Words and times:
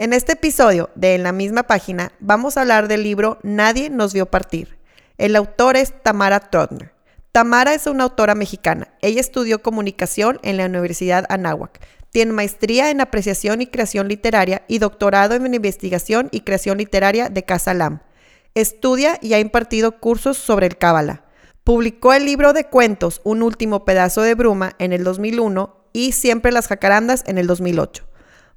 En 0.00 0.14
este 0.14 0.32
episodio 0.32 0.88
de 0.94 1.14
En 1.14 1.24
la 1.24 1.32
misma 1.32 1.64
página 1.64 2.12
vamos 2.20 2.56
a 2.56 2.62
hablar 2.62 2.88
del 2.88 3.02
libro 3.02 3.38
Nadie 3.42 3.90
nos 3.90 4.14
vio 4.14 4.24
partir. 4.24 4.78
El 5.18 5.36
autor 5.36 5.76
es 5.76 5.92
Tamara 6.02 6.40
Trotner. 6.40 6.94
Tamara 7.32 7.74
es 7.74 7.86
una 7.86 8.04
autora 8.04 8.34
mexicana. 8.34 8.88
Ella 9.02 9.20
estudió 9.20 9.60
comunicación 9.60 10.40
en 10.42 10.56
la 10.56 10.64
Universidad 10.64 11.26
Anáhuac. 11.28 11.86
Tiene 12.08 12.32
maestría 12.32 12.90
en 12.90 13.02
apreciación 13.02 13.60
y 13.60 13.66
creación 13.66 14.08
literaria 14.08 14.62
y 14.68 14.78
doctorado 14.78 15.34
en 15.34 15.52
investigación 15.52 16.28
y 16.30 16.40
creación 16.40 16.78
literaria 16.78 17.28
de 17.28 17.42
Casa 17.42 17.74
Lam. 17.74 18.00
Estudia 18.54 19.18
y 19.20 19.34
ha 19.34 19.38
impartido 19.38 20.00
cursos 20.00 20.38
sobre 20.38 20.66
el 20.66 20.78
Cábala. 20.78 21.26
Publicó 21.62 22.14
el 22.14 22.24
libro 22.24 22.54
de 22.54 22.64
cuentos 22.64 23.20
Un 23.22 23.42
último 23.42 23.84
pedazo 23.84 24.22
de 24.22 24.34
bruma 24.34 24.76
en 24.78 24.94
el 24.94 25.04
2001 25.04 25.76
y 25.92 26.12
Siempre 26.12 26.52
las 26.52 26.68
jacarandas 26.68 27.22
en 27.26 27.36
el 27.36 27.46
2008. 27.46 28.09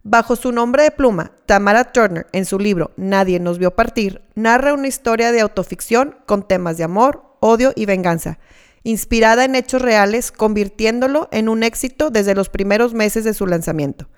Bajo 0.05 0.35
su 0.35 0.51
nombre 0.51 0.83
de 0.83 0.91
pluma, 0.91 1.31
Tamara 1.45 1.93
Turner, 1.93 2.27
en 2.33 2.43
su 2.43 2.59
libro 2.59 2.91
Nadie 2.97 3.39
nos 3.39 3.57
vio 3.57 3.73
partir, 3.73 4.21
narra 4.35 4.73
una 4.73 4.89
historia 4.89 5.31
de 5.31 5.39
autoficción 5.39 6.17
con 6.25 6.45
temas 6.45 6.77
de 6.77 6.83
amor, 6.83 7.23
odio 7.39 7.71
y 7.73 7.85
venganza, 7.85 8.37
inspirada 8.83 9.45
en 9.45 9.55
hechos 9.55 9.81
reales, 9.81 10.33
convirtiéndolo 10.33 11.29
en 11.31 11.47
un 11.47 11.63
éxito 11.63 12.09
desde 12.09 12.35
los 12.35 12.49
primeros 12.49 12.93
meses 12.93 13.23
de 13.23 13.33
su 13.33 13.47
lanzamiento. 13.47 14.09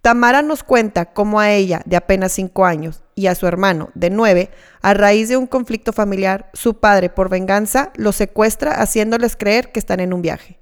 Tamara 0.00 0.40
nos 0.40 0.62
cuenta 0.62 1.12
cómo 1.12 1.38
a 1.38 1.52
ella, 1.52 1.82
de 1.84 1.96
apenas 1.96 2.32
5 2.32 2.64
años, 2.64 3.04
y 3.14 3.26
a 3.26 3.34
su 3.34 3.46
hermano, 3.46 3.90
de 3.94 4.08
9, 4.08 4.48
a 4.80 4.94
raíz 4.94 5.28
de 5.28 5.36
un 5.36 5.46
conflicto 5.46 5.92
familiar, 5.92 6.48
su 6.54 6.80
padre, 6.80 7.10
por 7.10 7.28
venganza, 7.28 7.92
los 7.96 8.16
secuestra 8.16 8.80
haciéndoles 8.80 9.36
creer 9.36 9.70
que 9.70 9.80
están 9.80 10.00
en 10.00 10.14
un 10.14 10.22
viaje. 10.22 10.58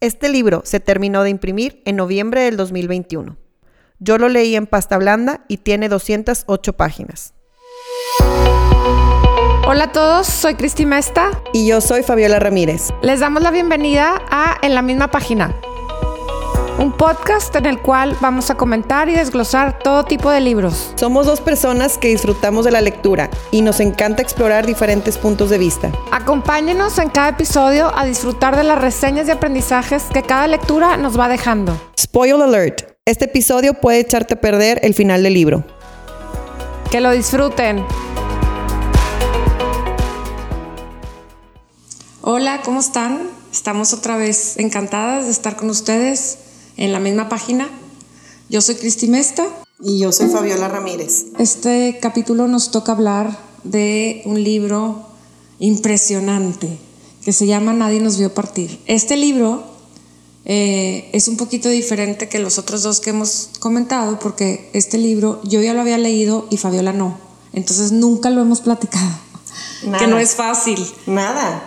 Este 0.00 0.28
libro 0.28 0.62
se 0.64 0.80
terminó 0.80 1.22
de 1.22 1.30
imprimir 1.30 1.80
en 1.84 1.94
noviembre 1.94 2.42
del 2.42 2.56
2021. 2.56 3.36
Yo 4.00 4.18
lo 4.18 4.28
leí 4.28 4.56
en 4.56 4.66
pasta 4.66 4.98
blanda 4.98 5.44
y 5.46 5.58
tiene 5.58 5.88
208 5.88 6.72
páginas. 6.72 7.34
Hola 9.68 9.84
a 9.84 9.92
todos, 9.92 10.26
soy 10.26 10.54
Cristi 10.54 10.86
Mesta. 10.86 11.30
Y 11.52 11.66
yo 11.66 11.80
soy 11.80 12.02
Fabiola 12.02 12.38
Ramírez. 12.38 12.88
Les 13.02 13.20
damos 13.20 13.42
la 13.42 13.50
bienvenida 13.50 14.20
a 14.30 14.58
En 14.62 14.74
la 14.74 14.82
misma 14.82 15.10
página 15.10 15.54
un 16.80 16.92
podcast 16.92 17.54
en 17.56 17.66
el 17.66 17.82
cual 17.82 18.16
vamos 18.20 18.50
a 18.50 18.54
comentar 18.54 19.10
y 19.10 19.14
desglosar 19.14 19.78
todo 19.80 20.04
tipo 20.04 20.30
de 20.30 20.40
libros. 20.40 20.92
Somos 20.96 21.26
dos 21.26 21.42
personas 21.42 21.98
que 21.98 22.08
disfrutamos 22.08 22.64
de 22.64 22.70
la 22.70 22.80
lectura 22.80 23.28
y 23.50 23.60
nos 23.60 23.80
encanta 23.80 24.22
explorar 24.22 24.66
diferentes 24.66 25.18
puntos 25.18 25.50
de 25.50 25.58
vista. 25.58 25.92
Acompáñenos 26.10 26.98
en 26.98 27.10
cada 27.10 27.28
episodio 27.28 27.92
a 27.94 28.06
disfrutar 28.06 28.56
de 28.56 28.64
las 28.64 28.80
reseñas 28.80 29.28
y 29.28 29.30
aprendizajes 29.30 30.04
que 30.04 30.22
cada 30.22 30.46
lectura 30.46 30.96
nos 30.96 31.20
va 31.20 31.28
dejando. 31.28 31.78
Spoil 31.98 32.40
alert. 32.40 32.89
Este 33.10 33.24
episodio 33.24 33.74
puede 33.74 33.98
echarte 33.98 34.34
a 34.34 34.40
perder 34.40 34.78
el 34.84 34.94
final 34.94 35.24
del 35.24 35.34
libro. 35.34 35.64
Que 36.92 37.00
lo 37.00 37.10
disfruten. 37.10 37.84
Hola, 42.20 42.62
¿cómo 42.64 42.78
están? 42.78 43.28
Estamos 43.50 43.92
otra 43.92 44.16
vez 44.16 44.56
encantadas 44.58 45.24
de 45.24 45.32
estar 45.32 45.56
con 45.56 45.70
ustedes 45.70 46.38
en 46.76 46.92
la 46.92 47.00
misma 47.00 47.28
página. 47.28 47.68
Yo 48.48 48.60
soy 48.60 48.76
Cristi 48.76 49.08
Mesta. 49.08 49.44
Y 49.80 49.98
yo 49.98 50.12
soy 50.12 50.28
Fabiola 50.28 50.68
Ramírez. 50.68 51.24
Este 51.40 51.98
capítulo 52.00 52.46
nos 52.46 52.70
toca 52.70 52.92
hablar 52.92 53.36
de 53.64 54.22
un 54.24 54.44
libro 54.44 55.04
impresionante 55.58 56.78
que 57.24 57.32
se 57.32 57.48
llama 57.48 57.72
Nadie 57.72 57.98
nos 57.98 58.18
vio 58.18 58.32
partir. 58.32 58.78
Este 58.86 59.16
libro 59.16 59.79
eh, 60.44 61.10
es 61.12 61.28
un 61.28 61.36
poquito 61.36 61.68
diferente 61.68 62.28
que 62.28 62.38
los 62.38 62.58
otros 62.58 62.82
dos 62.82 63.00
que 63.00 63.10
hemos 63.10 63.50
comentado 63.58 64.18
porque 64.18 64.70
este 64.72 64.98
libro 64.98 65.40
yo 65.44 65.60
ya 65.60 65.74
lo 65.74 65.80
había 65.80 65.98
leído 65.98 66.46
y 66.50 66.56
Fabiola 66.56 66.92
no. 66.92 67.18
Entonces 67.52 67.92
nunca 67.92 68.30
lo 68.30 68.40
hemos 68.40 68.60
platicado. 68.60 69.10
Que 69.98 70.06
no 70.06 70.18
es 70.18 70.34
fácil. 70.34 70.84
Nada. 71.06 71.62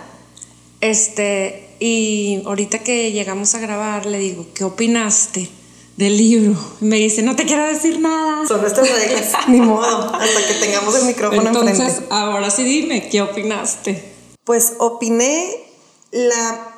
Este, 0.80 1.74
y 1.80 2.42
ahorita 2.46 2.78
que 2.78 3.10
llegamos 3.10 3.54
a 3.54 3.58
grabar, 3.58 4.06
le 4.06 4.18
digo, 4.18 4.46
¿qué 4.54 4.64
opinaste 4.64 5.50
del 5.96 6.16
libro? 6.16 6.56
me 6.80 6.96
dice, 6.96 7.22
no 7.22 7.34
te 7.34 7.44
quiero 7.44 7.66
decir 7.66 8.00
nada. 8.00 8.46
Son 8.46 8.60
nuestras 8.60 8.88
reglas, 8.88 9.32
ni 9.48 9.60
modo, 9.60 10.14
hasta 10.14 10.46
que 10.46 10.54
tengamos 10.60 10.94
el 10.94 11.06
micrófono 11.06 11.48
Entonces, 11.48 11.80
enfrente. 11.80 12.06
ahora 12.10 12.50
sí 12.50 12.62
dime, 12.62 13.08
¿qué 13.08 13.22
opinaste? 13.22 14.12
Pues 14.44 14.74
opiné, 14.78 15.48
la, 16.12 16.73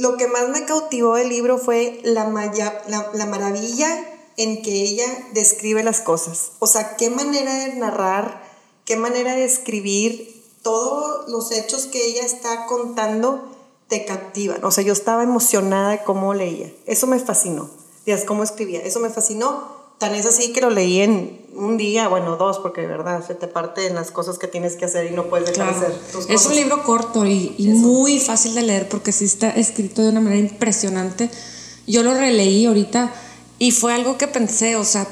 lo 0.00 0.16
que 0.16 0.26
más 0.28 0.48
me 0.48 0.64
cautivó 0.64 1.14
del 1.14 1.28
libro 1.28 1.58
fue 1.58 2.00
la, 2.02 2.28
la, 2.28 3.10
la 3.12 3.26
maravilla 3.26 3.88
en 4.36 4.62
que 4.62 4.82
ella 4.82 5.06
describe 5.32 5.82
las 5.82 6.00
cosas. 6.00 6.52
O 6.58 6.66
sea, 6.66 6.96
qué 6.96 7.10
manera 7.10 7.54
de 7.54 7.74
narrar, 7.74 8.42
qué 8.84 8.96
manera 8.96 9.34
de 9.34 9.44
escribir 9.44 10.42
todos 10.62 11.28
los 11.28 11.52
hechos 11.52 11.86
que 11.86 12.04
ella 12.04 12.24
está 12.24 12.66
contando 12.66 13.56
te 13.88 14.04
captivan. 14.04 14.64
O 14.64 14.70
sea, 14.70 14.84
yo 14.84 14.92
estaba 14.92 15.22
emocionada 15.22 15.90
de 15.90 16.02
cómo 16.02 16.34
leía. 16.34 16.72
Eso 16.86 17.06
me 17.06 17.20
fascinó. 17.20 17.70
Días, 18.04 18.24
cómo 18.24 18.42
escribía. 18.42 18.80
Eso 18.80 19.00
me 19.00 19.10
fascinó. 19.10 19.75
Tan 19.98 20.14
es 20.14 20.26
así 20.26 20.52
que 20.52 20.60
lo 20.60 20.70
leí 20.70 21.00
en 21.00 21.46
un 21.54 21.78
día, 21.78 22.08
bueno, 22.08 22.36
dos, 22.36 22.58
porque 22.58 22.82
de 22.82 22.86
verdad 22.86 23.26
se 23.26 23.34
te 23.34 23.46
parte 23.46 23.86
en 23.86 23.94
las 23.94 24.10
cosas 24.10 24.38
que 24.38 24.46
tienes 24.46 24.76
que 24.76 24.84
hacer 24.84 25.10
y 25.10 25.14
no 25.14 25.26
puedes 25.30 25.48
dejar 25.48 25.72
de 25.72 25.86
hacer 25.86 25.98
tus 26.12 26.28
Es 26.28 26.44
un 26.46 26.54
libro 26.54 26.82
corto 26.82 27.24
y, 27.24 27.54
y 27.56 27.68
muy 27.68 28.20
fácil 28.20 28.54
de 28.54 28.62
leer 28.62 28.88
porque 28.88 29.12
sí 29.12 29.24
está 29.24 29.50
escrito 29.50 30.02
de 30.02 30.10
una 30.10 30.20
manera 30.20 30.40
impresionante. 30.40 31.30
Yo 31.86 32.02
lo 32.02 32.12
releí 32.12 32.66
ahorita 32.66 33.12
y 33.58 33.70
fue 33.70 33.94
algo 33.94 34.18
que 34.18 34.26
pensé, 34.26 34.76
o 34.76 34.84
sea, 34.84 35.08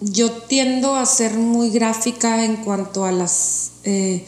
yo 0.00 0.30
tiendo 0.30 0.96
a 0.96 1.06
ser 1.06 1.34
muy 1.34 1.70
gráfica 1.70 2.44
en 2.44 2.56
cuanto 2.56 3.04
a 3.04 3.12
las... 3.12 3.72
Eh, 3.84 4.26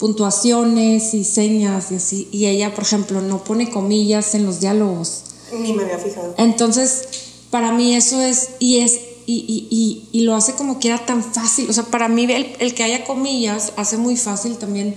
puntuaciones 0.00 1.12
y 1.14 1.24
señas 1.24 1.92
y 1.92 1.96
así. 1.96 2.28
Y 2.32 2.46
ella, 2.46 2.74
por 2.74 2.84
ejemplo, 2.84 3.20
no 3.20 3.44
pone 3.44 3.70
comillas 3.70 4.34
en 4.34 4.46
los 4.46 4.58
diálogos. 4.58 5.22
Ni 5.52 5.74
me 5.74 5.84
había 5.84 5.98
fijado. 5.98 6.34
Entonces, 6.38 7.02
para 7.50 7.70
mí 7.70 7.94
eso 7.94 8.20
es, 8.20 8.48
y 8.58 8.78
es, 8.78 8.98
y, 9.38 9.68
y, 9.70 10.08
y, 10.12 10.22
lo 10.22 10.34
hace 10.34 10.54
como 10.54 10.80
que 10.80 10.88
era 10.88 11.04
tan 11.04 11.22
fácil. 11.22 11.68
O 11.70 11.72
sea, 11.72 11.84
para 11.84 12.08
mí 12.08 12.24
el, 12.24 12.56
el, 12.58 12.74
que 12.74 12.82
haya 12.82 13.04
comillas 13.04 13.72
hace 13.76 13.96
muy 13.96 14.16
fácil 14.16 14.56
también 14.56 14.94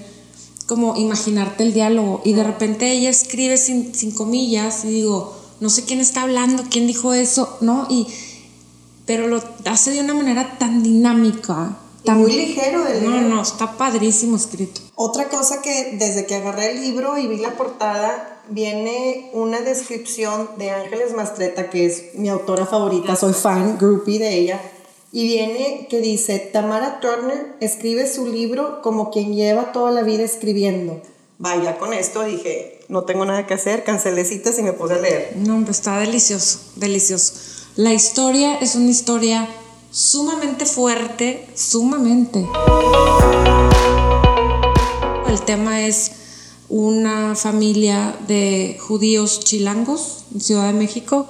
como 0.68 0.96
imaginarte 0.96 1.64
el 1.64 1.74
diálogo. 1.74 2.22
Y 2.26 2.34
de 2.34 2.44
repente 2.44 2.92
ella 2.92 3.10
escribe 3.10 3.58
sin, 3.58 3.94
sin 3.94 4.12
comillas 4.12 4.86
y 4.86 4.90
digo, 4.90 5.36
no 5.60 5.70
sé 5.70 5.84
quién 5.84 6.00
está 6.00 6.24
hablando, 6.24 6.64
quién 6.70 6.88
dijo 6.88 7.14
eso, 7.14 7.58
¿no? 7.62 7.88
Y, 7.90 8.08
pero 9.06 9.28
lo 9.28 9.44
hace 9.66 9.92
de 9.92 10.02
una 10.02 10.14
manera 10.14 10.58
tan 10.58 10.84
dinámica 10.84 11.78
muy 12.12 12.34
ligero 12.34 12.86
el 12.88 13.02
libro. 13.02 13.22
No, 13.22 13.36
no, 13.36 13.42
está 13.42 13.78
padrísimo 13.78 14.36
escrito. 14.36 14.82
Otra 14.96 15.30
cosa 15.30 15.62
que 15.62 15.96
desde 15.98 16.26
que 16.26 16.36
agarré 16.36 16.72
el 16.72 16.82
libro 16.82 17.18
y 17.18 17.28
vi 17.28 17.38
la 17.38 17.56
portada, 17.56 18.33
viene 18.50 19.30
una 19.34 19.62
descripción 19.62 20.50
de 20.58 20.72
Ángeles 20.72 21.14
Mastreta, 21.14 21.70
que 21.70 21.86
es 21.86 22.16
mi 22.16 22.30
autora 22.30 22.66
favorita, 22.66 23.16
soy 23.16 23.34
fan, 23.34 23.78
groupie 23.78 24.20
de 24.20 24.34
ella, 24.34 24.62
y 25.12 25.26
viene 25.26 25.88
que 25.90 26.02
dice, 26.02 26.40
Tamara 26.40 27.00
Turner 27.00 27.56
escribe 27.60 28.12
su 28.12 28.28
libro 28.28 28.82
como 28.82 29.12
quien 29.12 29.36
lleva 29.36 29.72
toda 29.72 29.92
la 29.92 30.02
vida 30.02 30.24
escribiendo. 30.24 31.02
Vaya, 31.38 31.78
con 31.78 31.94
esto 31.94 32.24
dije, 32.24 32.80
no 32.88 33.04
tengo 33.04 33.26
nada 33.26 33.46
que 33.46 33.54
hacer, 33.54 33.84
cancelé 33.84 34.26
citas 34.26 34.58
y 34.60 34.64
me 34.64 34.74
puse 34.74 34.96
a 34.96 35.00
leer. 35.00 35.34
No, 35.36 35.56
hombre, 35.56 35.72
está 35.72 36.00
delicioso, 36.00 36.60
delicioso. 36.76 37.34
La 37.76 37.94
historia 37.94 38.58
es 38.60 38.76
una 38.76 38.90
historia 38.90 39.48
sumamente 39.92 40.66
fuerte, 40.66 41.48
sumamente. 41.54 42.48
El 45.28 45.42
tema 45.42 45.86
es 45.86 46.23
una 46.74 47.36
familia 47.36 48.18
de 48.28 48.80
judíos 48.82 49.42
chilangos 49.42 50.24
en 50.34 50.42
Ciudad 50.42 50.66
de 50.66 50.74
México, 50.74 51.28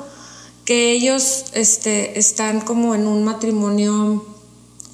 que 0.63 0.93
ellos 0.93 1.43
este, 1.51 2.17
están 2.17 2.61
como 2.61 2.95
en 2.95 3.07
un 3.07 3.25
matrimonio 3.25 4.25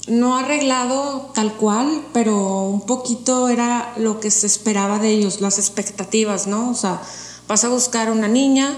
no 0.08 0.36
arreglado 0.36 1.30
tal 1.36 1.54
cual, 1.54 2.04
pero 2.14 2.64
un 2.64 2.82
poquito 2.82 3.48
era 3.48 3.94
lo 3.98 4.20
que 4.20 4.32
se 4.32 4.48
esperaba 4.48 4.98
de 4.98 5.12
ellos, 5.12 5.40
las 5.40 5.60
expectativas, 5.60 6.48
¿no? 6.48 6.72
O 6.72 6.74
sea, 6.74 7.00
vas 7.48 7.64
a 7.64 7.70
buscar 7.70 8.12
una 8.12 8.28
niña 8.28 8.76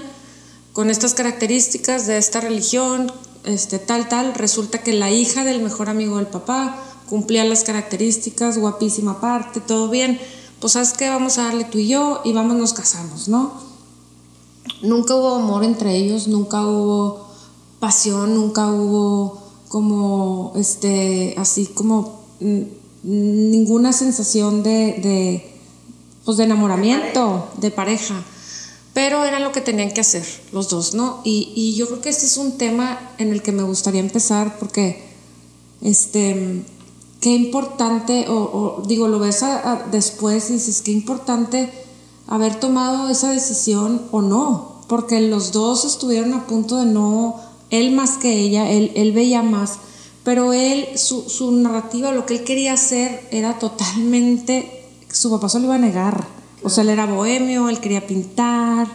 con 0.74 0.90
estas 0.90 1.14
características 1.14 2.06
de 2.06 2.18
esta 2.18 2.42
religión, 2.42 3.10
este, 3.44 3.78
tal, 3.78 4.10
tal, 4.10 4.34
resulta 4.34 4.82
que 4.82 4.92
la 4.92 5.10
hija 5.10 5.42
del 5.44 5.62
mejor 5.62 5.88
amigo 5.88 6.18
del 6.18 6.26
papá 6.26 6.76
cumplía 7.08 7.44
las 7.44 7.64
características, 7.64 8.58
guapísima 8.58 9.22
parte, 9.22 9.60
todo 9.60 9.88
bien, 9.88 10.20
pues 10.62 10.72
sabes 10.72 10.94
que 10.94 11.08
vamos 11.08 11.36
a 11.36 11.44
darle 11.44 11.64
tú 11.64 11.78
y 11.78 11.88
yo 11.88 12.22
y 12.24 12.32
vamos, 12.32 12.56
nos 12.56 12.72
casamos, 12.72 13.28
¿no? 13.28 13.52
Nunca 14.80 15.16
hubo 15.16 15.34
amor 15.34 15.64
entre 15.64 15.96
ellos, 15.96 16.28
nunca 16.28 16.64
hubo 16.64 17.28
pasión, 17.80 18.34
nunca 18.34 18.68
hubo 18.68 19.42
como, 19.68 20.52
este, 20.54 21.34
así 21.36 21.66
como 21.66 22.22
ninguna 23.02 23.92
sensación 23.92 24.62
de, 24.62 24.70
de, 25.02 25.60
pues 26.24 26.36
de 26.38 26.44
enamoramiento, 26.44 27.48
de 27.58 27.70
pareja 27.70 28.24
pero 28.94 29.24
era 29.24 29.38
lo 29.40 29.52
que 29.52 29.62
tenían 29.62 29.90
que 29.92 30.02
hacer 30.02 30.26
los 30.52 30.68
dos, 30.68 30.92
¿no? 30.94 31.22
Y, 31.24 31.52
y, 31.56 31.74
yo 31.76 31.86
creo 31.86 32.02
que 32.02 32.10
este 32.10 32.26
es 32.26 32.36
un 32.36 32.58
tema 32.58 33.14
en 33.16 33.32
el 33.32 33.40
que 33.42 33.50
me 33.50 33.62
gustaría 33.62 34.00
empezar 34.00 34.58
porque 34.58 35.02
este, 35.80 36.62
qué 37.22 37.30
importante, 37.30 38.26
o, 38.28 38.82
digo, 38.84 39.06
lo 39.06 39.20
ves 39.20 39.44
después 39.92 40.50
y 40.50 40.54
dices, 40.54 40.82
qué 40.82 40.90
importante 40.90 41.70
haber 42.26 42.58
tomado 42.58 43.08
esa 43.08 43.30
decisión 43.30 44.02
o 44.10 44.22
no, 44.22 44.80
porque 44.88 45.20
los 45.20 45.52
dos 45.52 45.84
estuvieron 45.84 46.34
a 46.34 46.46
punto 46.48 46.78
de 46.78 46.86
no, 46.86 47.36
él 47.70 47.92
más 47.92 48.18
que 48.18 48.40
ella, 48.40 48.68
él, 48.68 48.90
él 48.96 49.12
veía 49.12 49.44
más, 49.44 49.78
pero 50.24 50.52
él, 50.52 50.88
su, 50.96 51.30
su 51.30 51.52
narrativa, 51.52 52.10
lo 52.10 52.26
que 52.26 52.38
él 52.38 52.44
quería 52.44 52.72
hacer 52.72 53.28
era 53.30 53.56
totalmente, 53.56 54.88
su 55.08 55.30
papá 55.30 55.48
se 55.48 55.60
lo 55.60 55.66
iba 55.66 55.76
a 55.76 55.78
negar, 55.78 56.26
o 56.64 56.70
sea, 56.70 56.82
él 56.82 56.90
era 56.90 57.06
bohemio, 57.06 57.68
él 57.68 57.78
quería 57.78 58.04
pintar, 58.04 58.88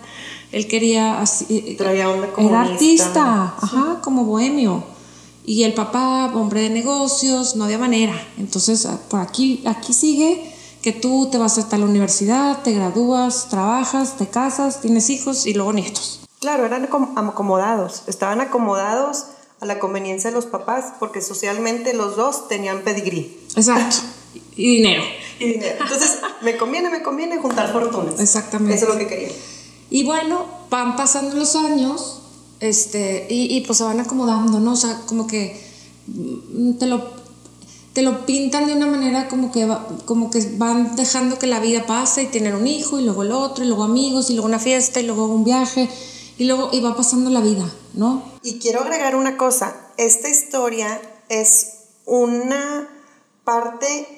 él 0.52 0.68
quería 0.68 1.22
así, 1.22 1.76
Traía 1.78 2.10
onda 2.10 2.28
era 2.38 2.62
artista, 2.62 3.56
ajá, 3.58 4.02
como 4.04 4.26
bohemio 4.26 4.97
y 5.48 5.64
el 5.64 5.74
papá, 5.74 6.26
hombre 6.36 6.60
de 6.60 6.70
negocios, 6.70 7.56
no 7.56 7.64
había 7.64 7.78
manera. 7.78 8.14
Entonces, 8.38 8.86
ah, 8.86 9.00
por 9.10 9.22
aquí, 9.22 9.64
aquí 9.66 9.94
sigue 9.94 10.54
que 10.82 10.92
tú 10.92 11.30
te 11.32 11.38
vas 11.38 11.58
hasta 11.58 11.78
la 11.78 11.86
universidad, 11.86 12.64
te 12.64 12.74
gradúas, 12.74 13.48
trabajas, 13.50 14.18
te 14.18 14.28
casas, 14.28 14.82
tienes 14.82 15.10
hijos 15.10 15.46
y 15.46 15.54
luego 15.54 15.72
nietos. 15.72 16.20
Claro, 16.42 16.66
eran 16.66 16.84
acomodados, 16.84 18.04
estaban 18.08 18.42
acomodados 18.42 19.28
a 19.62 19.66
la 19.66 19.80
conveniencia 19.80 20.32
de 20.32 20.36
los 20.36 20.46
papás 20.46 20.96
porque 21.00 21.22
socialmente 21.22 21.94
los 21.94 22.18
dos 22.18 22.50
tenían 22.50 22.82
pedigrí. 22.82 23.40
Exacto. 23.56 23.98
Y 24.56 24.78
dinero. 24.78 25.04
Y 25.40 25.54
dinero. 25.54 25.76
Entonces, 25.80 26.18
me 26.42 26.58
conviene, 26.58 26.90
me 26.90 27.04
conviene 27.04 27.38
juntar 27.38 27.72
fortunas. 27.72 28.20
Exactamente. 28.20 28.76
Eso 28.76 28.88
es 28.88 28.94
lo 28.94 28.98
que 28.98 29.08
quería. 29.08 29.30
Y 29.92 30.04
bueno, 30.04 30.46
van 30.72 30.96
pasando 30.96 31.36
los 31.36 31.56
años 31.56 32.24
este, 32.59 33.27
y, 33.30 33.62
pues 33.62 33.77
se 33.77 33.83
van 33.83 34.00
acomodando, 34.00 34.59
¿no? 34.59 34.74
O 34.74 34.75
sea, 34.75 35.01
como 35.06 35.27
que 35.27 35.59
mm, 36.07 36.74
te 36.74 36.88
lo, 36.88 37.04
te 37.94 38.01
lo 38.01 38.25
pintan 38.25 38.68
de 38.68 38.74
una 38.74 38.88
manera 38.88 39.27
como 39.27 39.51
que, 39.51 39.68
como 40.06 40.31
que 40.31 40.39
van 40.57 40.95
dejando 40.95 41.39
que 41.39 41.48
la 41.48 41.59
vida 41.59 41.86
pase 41.86 42.24
y 42.24 42.27
tienen 42.27 42.56
un 42.56 42.68
hijo 42.68 43.00
y 43.00 43.04
luego 43.04 43.24
el 43.24 43.31
otro 43.31 43.63
y 43.63 43.68
luego 43.68 43.83
amigos 43.83 44.30
y 44.30 44.33
luego 44.33 44.48
una 44.48 44.59
fiesta 44.59 45.00
y 45.00 45.04
luego 45.04 45.27
un 45.27 45.44
viaje 45.44 45.89
y 46.38 46.45
luego 46.45 46.69
y 46.71 46.80
va 46.80 46.95
pasando 46.95 47.30
la 47.30 47.42
vida, 47.42 47.65
¿no? 47.94 48.24
Y 48.44 48.59
quiero 48.59 48.81
agregar 48.81 49.15
una 49.15 49.38
cosa, 49.38 49.75
esta 49.98 50.30
historia 50.30 51.01
es 51.30 51.74
una 52.06 52.88
parte 53.44 54.17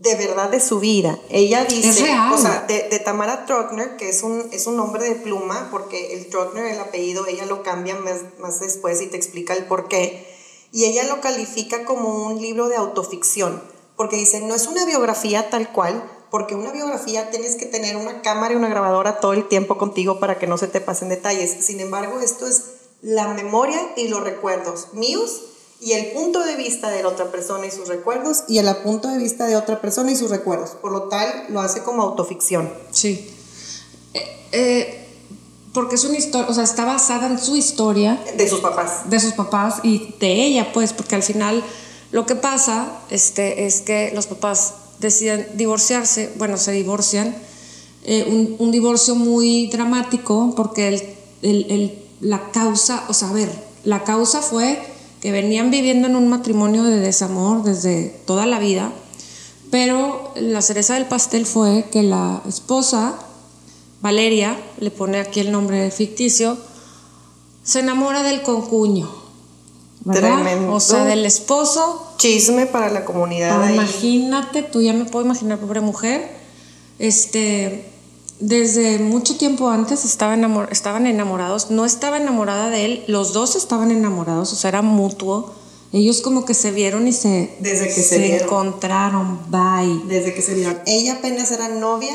de 0.00 0.14
verdad 0.14 0.50
de 0.50 0.60
su 0.60 0.78
vida. 0.78 1.18
Ella 1.30 1.64
dice, 1.64 2.14
o 2.32 2.38
sea, 2.38 2.66
de, 2.68 2.98
Tamara 3.04 3.46
Trotner, 3.46 3.96
que 3.96 4.08
es 4.08 4.22
un, 4.22 4.48
es 4.52 4.66
un 4.66 4.76
nombre 4.76 5.04
de 5.04 5.14
pluma, 5.14 5.68
porque 5.70 6.14
el 6.14 6.28
Trotner, 6.28 6.66
el 6.66 6.80
apellido, 6.80 7.26
ella 7.26 7.46
lo 7.46 7.62
cambia 7.62 7.94
más, 7.96 8.20
más 8.38 8.60
después 8.60 9.00
y 9.00 9.06
te 9.06 9.16
explica 9.16 9.54
el 9.54 9.64
por 9.64 9.88
qué. 9.88 10.26
Y 10.70 10.84
ella 10.84 11.04
lo 11.04 11.20
califica 11.20 11.84
como 11.84 12.26
un 12.26 12.40
libro 12.40 12.68
de 12.68 12.76
autoficción, 12.76 13.62
porque 13.96 14.16
dice, 14.16 14.40
no 14.42 14.54
es 14.54 14.66
una 14.66 14.84
biografía 14.84 15.48
tal 15.48 15.72
cual, 15.72 16.10
porque 16.30 16.54
una 16.54 16.72
biografía 16.72 17.30
tienes 17.30 17.56
que 17.56 17.66
tener 17.66 17.96
una 17.96 18.20
cámara 18.20 18.52
y 18.52 18.56
una 18.56 18.68
grabadora 18.68 19.20
todo 19.20 19.32
el 19.32 19.48
tiempo 19.48 19.78
contigo 19.78 20.20
para 20.20 20.38
que 20.38 20.46
no 20.46 20.58
se 20.58 20.68
te 20.68 20.82
pasen 20.82 21.08
detalles. 21.08 21.64
Sin 21.64 21.80
embargo, 21.80 22.20
esto 22.20 22.46
es 22.46 22.64
la 23.00 23.28
memoria 23.28 23.80
y 23.96 24.08
los 24.08 24.22
recuerdos 24.22 24.92
míos 24.92 25.55
y 25.80 25.92
el 25.92 26.12
punto 26.12 26.42
de 26.44 26.56
vista 26.56 26.90
de 26.90 27.02
la 27.02 27.08
otra 27.08 27.30
persona 27.30 27.66
y 27.66 27.70
sus 27.70 27.88
recuerdos 27.88 28.44
y 28.48 28.58
el 28.58 28.76
punto 28.76 29.08
de 29.08 29.18
vista 29.18 29.46
de 29.46 29.56
otra 29.56 29.80
persona 29.80 30.10
y 30.10 30.16
sus 30.16 30.30
recuerdos. 30.30 30.70
Por 30.70 30.92
lo 30.92 31.04
tal, 31.04 31.46
lo 31.50 31.60
hace 31.60 31.82
como 31.82 32.02
autoficción. 32.02 32.72
Sí. 32.90 33.30
Eh, 34.14 34.48
eh, 34.52 35.06
porque 35.74 35.96
es 35.96 36.04
una 36.04 36.16
historia, 36.16 36.48
o 36.48 36.54
sea, 36.54 36.64
está 36.64 36.86
basada 36.86 37.26
en 37.26 37.38
su 37.38 37.56
historia. 37.56 38.18
De 38.36 38.48
sus 38.48 38.60
papás. 38.60 39.10
De 39.10 39.20
sus 39.20 39.34
papás 39.34 39.80
y 39.82 40.14
de 40.18 40.46
ella, 40.46 40.72
pues, 40.72 40.94
porque 40.94 41.14
al 41.14 41.22
final 41.22 41.62
lo 42.10 42.24
que 42.24 42.34
pasa 42.34 43.00
este, 43.10 43.66
es 43.66 43.82
que 43.82 44.12
los 44.14 44.26
papás 44.26 44.74
deciden 45.00 45.46
divorciarse, 45.54 46.32
bueno, 46.36 46.56
se 46.56 46.72
divorcian, 46.72 47.36
eh, 48.04 48.24
un, 48.26 48.56
un, 48.58 48.70
divorcio 48.70 49.14
muy 49.16 49.66
dramático 49.66 50.54
porque 50.56 50.88
el, 50.88 50.94
el, 51.42 51.70
el, 51.70 51.98
la 52.20 52.50
causa, 52.52 53.04
o 53.08 53.12
sea, 53.12 53.28
a 53.28 53.32
ver, 53.32 53.50
la 53.84 54.04
causa 54.04 54.40
fue 54.40 54.80
que 55.20 55.32
venían 55.32 55.70
viviendo 55.70 56.08
en 56.08 56.16
un 56.16 56.28
matrimonio 56.28 56.82
de 56.84 57.00
desamor 57.00 57.62
desde 57.62 58.08
toda 58.26 58.46
la 58.46 58.58
vida, 58.58 58.92
pero 59.70 60.32
la 60.36 60.62
cereza 60.62 60.94
del 60.94 61.06
pastel 61.06 61.46
fue 61.46 61.86
que 61.90 62.02
la 62.02 62.42
esposa, 62.48 63.14
Valeria, 64.00 64.58
le 64.78 64.90
pone 64.90 65.18
aquí 65.18 65.40
el 65.40 65.52
nombre 65.52 65.90
ficticio, 65.90 66.56
se 67.62 67.80
enamora 67.80 68.22
del 68.22 68.42
concuño. 68.42 69.26
¿verdad? 70.06 70.70
O 70.70 70.78
sea, 70.78 71.04
del 71.04 71.26
esposo. 71.26 72.14
Chisme 72.16 72.66
para 72.66 72.90
la 72.90 73.04
comunidad. 73.04 73.68
imagínate, 73.70 74.62
tú 74.62 74.80
ya 74.80 74.92
me 74.92 75.04
puedo 75.04 75.24
imaginar, 75.24 75.58
pobre 75.58 75.80
mujer. 75.80 76.30
Este, 77.00 77.90
desde 78.40 78.98
mucho 78.98 79.36
tiempo 79.36 79.68
antes 79.70 80.04
estaban 80.04 81.06
enamorados, 81.06 81.70
no 81.70 81.84
estaba 81.84 82.18
enamorada 82.18 82.68
de 82.68 82.84
él, 82.84 83.04
los 83.08 83.32
dos 83.32 83.56
estaban 83.56 83.90
enamorados, 83.90 84.52
o 84.52 84.56
sea, 84.56 84.68
era 84.68 84.82
mutuo. 84.82 85.54
Ellos 85.92 86.20
como 86.20 86.44
que 86.44 86.52
se 86.52 86.72
vieron 86.72 87.08
y 87.08 87.12
se, 87.12 87.56
Desde 87.60 87.86
que 87.86 88.02
se, 88.02 88.42
encontraron, 88.42 89.40
bye. 89.48 90.02
Desde 90.08 90.34
que 90.34 90.42
se 90.42 90.54
vieron. 90.54 90.78
Ella 90.84 91.14
apenas 91.14 91.50
era 91.52 91.68
novia 91.68 92.14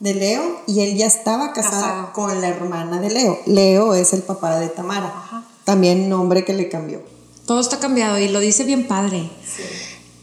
de 0.00 0.14
Leo 0.14 0.42
y 0.66 0.80
él 0.80 0.96
ya 0.96 1.06
estaba 1.06 1.52
casado 1.52 2.12
con 2.12 2.40
la 2.40 2.48
hermana 2.48 2.98
de 3.00 3.10
Leo. 3.10 3.38
Leo 3.46 3.94
es 3.94 4.14
el 4.14 4.22
papá 4.22 4.58
de 4.58 4.68
Tamara. 4.68 5.44
También 5.64 6.08
nombre 6.08 6.44
que 6.44 6.54
le 6.54 6.68
cambió. 6.68 7.02
Todo 7.46 7.60
está 7.60 7.78
cambiado 7.78 8.18
y 8.18 8.28
lo 8.28 8.40
dice 8.40 8.64
bien 8.64 8.88
padre. 8.88 9.30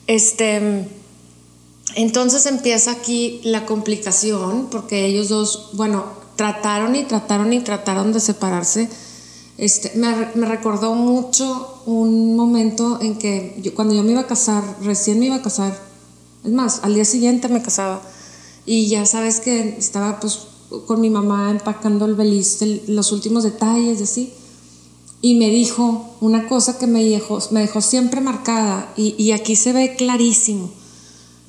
Este 0.07 0.87
entonces 1.95 2.45
empieza 2.45 2.91
aquí 2.91 3.41
la 3.43 3.65
complicación, 3.65 4.67
porque 4.69 5.05
ellos 5.05 5.29
dos, 5.29 5.69
bueno, 5.73 6.05
trataron 6.35 6.95
y 6.95 7.03
trataron 7.03 7.53
y 7.53 7.59
trataron 7.61 8.13
de 8.13 8.19
separarse. 8.19 8.89
Este, 9.57 9.93
me, 9.95 10.13
recordó 10.45 10.93
mucho 10.93 11.81
un 11.85 12.35
momento 12.35 12.99
en 13.01 13.17
que 13.17 13.57
yo, 13.63 13.73
cuando 13.73 13.95
yo 13.95 14.03
me 14.03 14.11
iba 14.11 14.21
a 14.21 14.27
casar, 14.27 14.63
recién 14.83 15.19
me 15.19 15.25
iba 15.25 15.35
a 15.35 15.41
casar, 15.41 15.75
es 16.43 16.51
más, 16.51 16.81
al 16.83 16.93
día 16.93 17.05
siguiente 17.05 17.49
me 17.49 17.63
casaba, 17.63 18.01
y 18.67 18.87
ya 18.87 19.05
sabes 19.07 19.39
que 19.39 19.75
estaba 19.79 20.19
pues 20.19 20.41
con 20.85 21.01
mi 21.01 21.09
mamá 21.09 21.49
empacando 21.49 22.05
el 22.05 22.13
beliz, 22.13 22.59
los 22.87 23.11
últimos 23.11 23.43
detalles 23.43 23.99
y 23.99 24.03
así, 24.03 24.33
y 25.21 25.39
me 25.39 25.49
dijo 25.49 26.05
una 26.21 26.47
cosa 26.47 26.77
que 26.77 26.85
me 26.85 27.03
dejó, 27.03 27.39
me 27.49 27.61
dejó 27.61 27.81
siempre 27.81 28.21
marcada, 28.21 28.93
y, 28.95 29.15
y 29.17 29.31
aquí 29.31 29.55
se 29.55 29.73
ve 29.73 29.95
clarísimo 29.95 30.69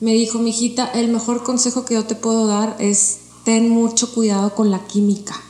me 0.01 0.13
dijo, 0.13 0.39
mijita, 0.39 0.87
el 0.87 1.09
mejor 1.09 1.43
consejo 1.43 1.85
que 1.85 1.95
yo 1.95 2.05
te 2.05 2.15
puedo 2.15 2.47
dar 2.47 2.77
es 2.79 3.19
ten 3.45 3.69
mucho 3.69 4.15
cuidado 4.15 4.55
con 4.55 4.71
la 4.71 4.87
química, 4.87 5.41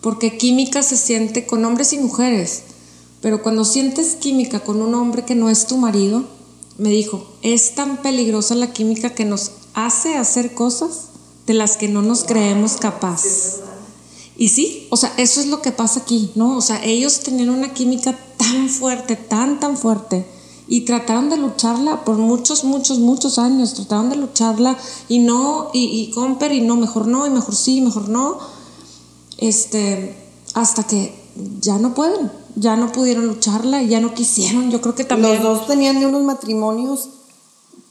porque 0.00 0.36
química 0.36 0.82
se 0.82 0.96
siente 0.96 1.46
con 1.46 1.64
hombres 1.64 1.92
y 1.92 1.98
mujeres, 1.98 2.62
pero 3.20 3.42
cuando 3.42 3.64
sientes 3.64 4.16
química 4.16 4.60
con 4.60 4.82
un 4.82 4.94
hombre 4.94 5.24
que 5.24 5.34
no 5.34 5.48
es 5.48 5.66
tu 5.66 5.76
marido, 5.78 6.24
me 6.76 6.90
dijo, 6.90 7.26
es 7.42 7.74
tan 7.74 8.02
peligrosa 8.02 8.54
la 8.54 8.72
química 8.72 9.14
que 9.14 9.24
nos 9.24 9.52
hace 9.74 10.16
hacer 10.16 10.54
cosas 10.54 11.08
de 11.46 11.54
las 11.54 11.76
que 11.76 11.88
no 11.88 12.02
nos 12.02 12.24
creemos 12.24 12.76
capaces. 12.76 13.60
Y 14.36 14.48
sí, 14.48 14.88
o 14.90 14.96
sea, 14.96 15.12
eso 15.16 15.40
es 15.40 15.46
lo 15.46 15.62
que 15.62 15.70
pasa 15.70 16.00
aquí, 16.00 16.32
¿no? 16.34 16.56
O 16.56 16.60
sea, 16.60 16.84
ellos 16.84 17.20
tenían 17.20 17.50
una 17.50 17.72
química 17.72 18.18
tan 18.36 18.68
fuerte, 18.68 19.16
tan, 19.16 19.60
tan 19.60 19.76
fuerte, 19.76 20.26
y 20.66 20.82
trataron 20.82 21.28
de 21.30 21.36
lucharla 21.36 22.04
por 22.04 22.16
muchos, 22.16 22.64
muchos, 22.64 22.98
muchos 22.98 23.38
años, 23.38 23.74
trataron 23.74 24.10
de 24.10 24.16
lucharla 24.16 24.76
y 25.08 25.18
no, 25.18 25.70
y, 25.72 25.84
y 25.84 26.10
comper, 26.10 26.52
y 26.52 26.60
no, 26.62 26.76
mejor 26.76 27.06
no, 27.06 27.26
y 27.26 27.30
mejor 27.30 27.54
sí, 27.54 27.80
mejor 27.80 28.08
no, 28.08 28.38
este, 29.38 30.16
hasta 30.54 30.84
que 30.84 31.14
ya 31.60 31.78
no 31.78 31.94
pueden, 31.94 32.30
ya 32.56 32.76
no 32.76 32.92
pudieron 32.92 33.26
lucharla 33.26 33.82
ya 33.82 34.00
no 34.00 34.14
quisieron, 34.14 34.70
yo 34.70 34.80
creo 34.80 34.94
que 34.94 35.04
también... 35.04 35.34
Los 35.34 35.42
dos 35.42 35.66
tenían 35.66 36.02
unos 36.04 36.22
matrimonios, 36.22 37.10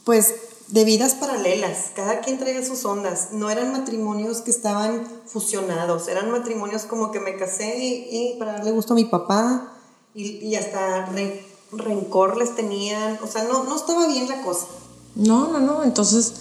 pues, 0.04 0.34
de 0.70 0.86
vidas 0.86 1.14
paralelas, 1.14 1.92
cada 1.96 2.22
quien 2.22 2.40
traía 2.40 2.66
sus 2.66 2.84
ondas, 2.86 3.28
no 3.34 3.52
eran 3.52 3.72
matrimonios 3.72 4.42
que 4.42 4.50
estaban 4.50 5.08
fusionados, 5.28 6.08
eran 6.08 6.32
matrimonios 6.32 6.84
como 6.84 7.12
que 7.12 7.20
me 7.20 7.36
casé 7.36 7.78
y, 7.78 8.36
para 8.40 8.54
darle 8.54 8.72
gusto 8.72 8.94
a 8.94 8.96
mi 8.96 9.06
papá 9.06 9.72
y, 10.16 10.38
y 10.38 10.56
hasta 10.56 11.06
rencor 11.78 12.38
les 12.38 12.56
tenían, 12.56 13.20
o 13.24 13.28
sea, 13.28 13.44
no, 13.44 13.64
no 13.64 13.76
estaba 13.76 14.08
bien 14.08 14.28
la 14.28 14.42
cosa. 14.42 14.66
No, 15.16 15.52
no, 15.52 15.60
no, 15.60 15.84
entonces, 15.84 16.34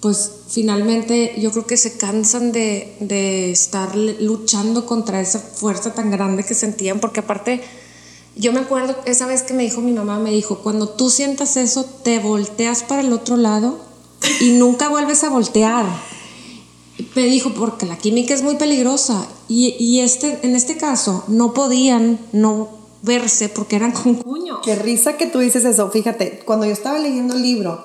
pues 0.00 0.30
finalmente 0.48 1.34
yo 1.38 1.50
creo 1.50 1.66
que 1.66 1.76
se 1.76 1.98
cansan 1.98 2.52
de, 2.52 2.96
de 3.00 3.50
estar 3.50 3.94
luchando 3.96 4.86
contra 4.86 5.20
esa 5.20 5.38
fuerza 5.38 5.94
tan 5.94 6.10
grande 6.10 6.44
que 6.44 6.54
sentían, 6.54 7.00
porque 7.00 7.20
aparte, 7.20 7.62
yo 8.34 8.52
me 8.52 8.60
acuerdo 8.60 8.96
esa 9.04 9.26
vez 9.26 9.42
que 9.42 9.54
me 9.54 9.64
dijo 9.64 9.80
mi 9.80 9.92
mamá, 9.92 10.18
me 10.18 10.30
dijo, 10.30 10.58
cuando 10.58 10.88
tú 10.88 11.10
sientas 11.10 11.56
eso, 11.56 11.84
te 11.84 12.18
volteas 12.18 12.82
para 12.82 13.02
el 13.02 13.12
otro 13.12 13.36
lado 13.36 13.78
y 14.40 14.50
nunca 14.52 14.88
vuelves 14.88 15.24
a 15.24 15.30
voltear. 15.30 15.86
Me 17.14 17.24
dijo, 17.24 17.52
porque 17.54 17.84
la 17.84 17.98
química 17.98 18.32
es 18.32 18.42
muy 18.42 18.56
peligrosa 18.56 19.26
y, 19.48 19.76
y 19.78 20.00
este, 20.00 20.38
en 20.42 20.56
este 20.56 20.76
caso 20.78 21.24
no 21.28 21.52
podían 21.52 22.18
no 22.32 22.75
verse 23.06 23.48
porque 23.48 23.76
eran 23.76 23.92
concuños. 23.92 24.58
Qué 24.62 24.74
risa 24.74 25.16
que 25.16 25.26
tú 25.26 25.38
dices 25.38 25.64
eso. 25.64 25.90
Fíjate, 25.90 26.40
cuando 26.40 26.66
yo 26.66 26.72
estaba 26.72 26.98
leyendo 26.98 27.34
el 27.34 27.42
libro, 27.42 27.82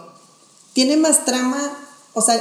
tiene 0.73 0.97
más 0.97 1.23
trama, 1.23 1.61
o 2.13 2.21
sea, 2.21 2.35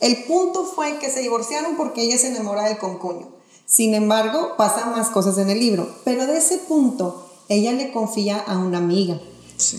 el 0.00 0.24
punto 0.24 0.64
fue 0.64 0.98
que 0.98 1.10
se 1.10 1.20
divorciaron 1.20 1.76
porque 1.76 2.02
ella 2.02 2.18
se 2.18 2.28
enamora 2.28 2.64
del 2.68 2.78
concuño. 2.78 3.26
Sin 3.66 3.94
embargo, 3.94 4.54
pasan 4.56 4.92
más 4.92 5.08
cosas 5.08 5.38
en 5.38 5.50
el 5.50 5.58
libro, 5.58 5.88
pero 6.04 6.26
de 6.26 6.38
ese 6.38 6.58
punto 6.58 7.28
ella 7.48 7.72
le 7.72 7.92
confía 7.92 8.38
a 8.38 8.58
una 8.58 8.78
amiga. 8.78 9.20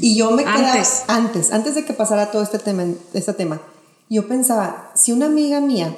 Y 0.02 0.16
yo 0.18 0.32
me 0.32 0.44
quedaba 0.44 0.74
Antes. 0.74 1.04
antes, 1.08 1.52
antes 1.52 1.76
de 1.76 1.86
que 1.86 1.94
pasara 1.94 2.32
todo 2.32 2.44
este 2.44 2.60
tema, 2.60 2.84
este 3.14 3.34
tema, 3.34 3.62
yo 4.10 4.28
pensaba, 4.28 4.92
si 4.96 5.14
una 5.14 5.28
amiga 5.28 5.62
mía 5.62 5.98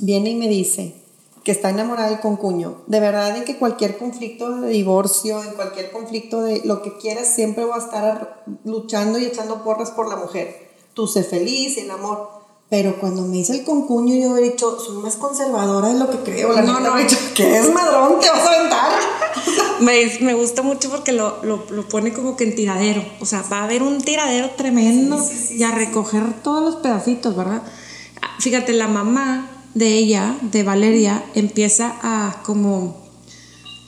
viene 0.00 0.30
y 0.30 0.34
me 0.34 0.48
dice 0.48 1.01
que 1.44 1.52
está 1.52 1.70
enamorada 1.70 2.08
del 2.10 2.20
concuño, 2.20 2.82
de 2.86 3.00
verdad 3.00 3.36
en 3.36 3.44
que 3.44 3.58
cualquier 3.58 3.98
conflicto 3.98 4.60
de 4.60 4.68
divorcio, 4.70 5.42
en 5.42 5.52
cualquier 5.54 5.90
conflicto 5.90 6.40
de 6.42 6.62
lo 6.64 6.82
que 6.82 6.96
quieras, 6.98 7.34
siempre 7.34 7.64
voy 7.64 7.74
a 7.74 7.82
estar 7.82 8.44
luchando 8.64 9.18
y 9.18 9.24
echando 9.24 9.64
porras 9.64 9.90
por 9.90 10.08
la 10.08 10.16
mujer. 10.16 10.70
Tú 10.94 11.06
sé 11.06 11.24
feliz, 11.24 11.78
el 11.78 11.90
amor. 11.90 12.42
Pero 12.70 12.98
cuando 12.98 13.22
me 13.22 13.36
dice 13.36 13.54
el 13.54 13.64
concuño, 13.64 14.14
yo 14.14 14.36
he 14.36 14.42
dicho, 14.42 14.78
soy 14.80 14.96
más 14.96 15.16
conservadora 15.16 15.88
de 15.88 15.98
lo 15.98 16.08
que 16.08 16.18
creo. 16.18 16.52
La 16.54 16.62
No, 16.62 16.80
no. 16.80 16.96
he 16.96 17.02
dicho, 17.02 17.18
¿qué 17.34 17.58
es 17.58 17.70
madrón? 17.70 18.18
¿Te 18.20 18.30
vas 18.30 18.46
a 18.46 18.54
aventar? 18.54 18.92
Me, 19.80 20.06
me 20.20 20.32
gusta 20.34 20.62
mucho 20.62 20.88
porque 20.90 21.10
lo, 21.12 21.42
lo, 21.42 21.64
lo 21.70 21.88
pone 21.88 22.12
como 22.12 22.36
que 22.36 22.44
en 22.44 22.54
tiradero. 22.54 23.04
O 23.20 23.26
sea, 23.26 23.42
va 23.52 23.58
a 23.58 23.64
haber 23.64 23.82
un 23.82 24.00
tiradero 24.00 24.50
tremendo 24.50 25.18
y 25.50 25.62
a 25.64 25.72
recoger 25.72 26.40
todos 26.42 26.62
los 26.62 26.76
pedacitos, 26.76 27.34
¿verdad? 27.36 27.62
Ah, 28.22 28.28
Fíjate, 28.38 28.72
la 28.74 28.86
mamá 28.86 29.50
de 29.74 29.94
ella, 29.98 30.36
de 30.42 30.62
Valeria, 30.62 31.24
empieza 31.34 31.94
a 32.02 32.42
como 32.42 32.96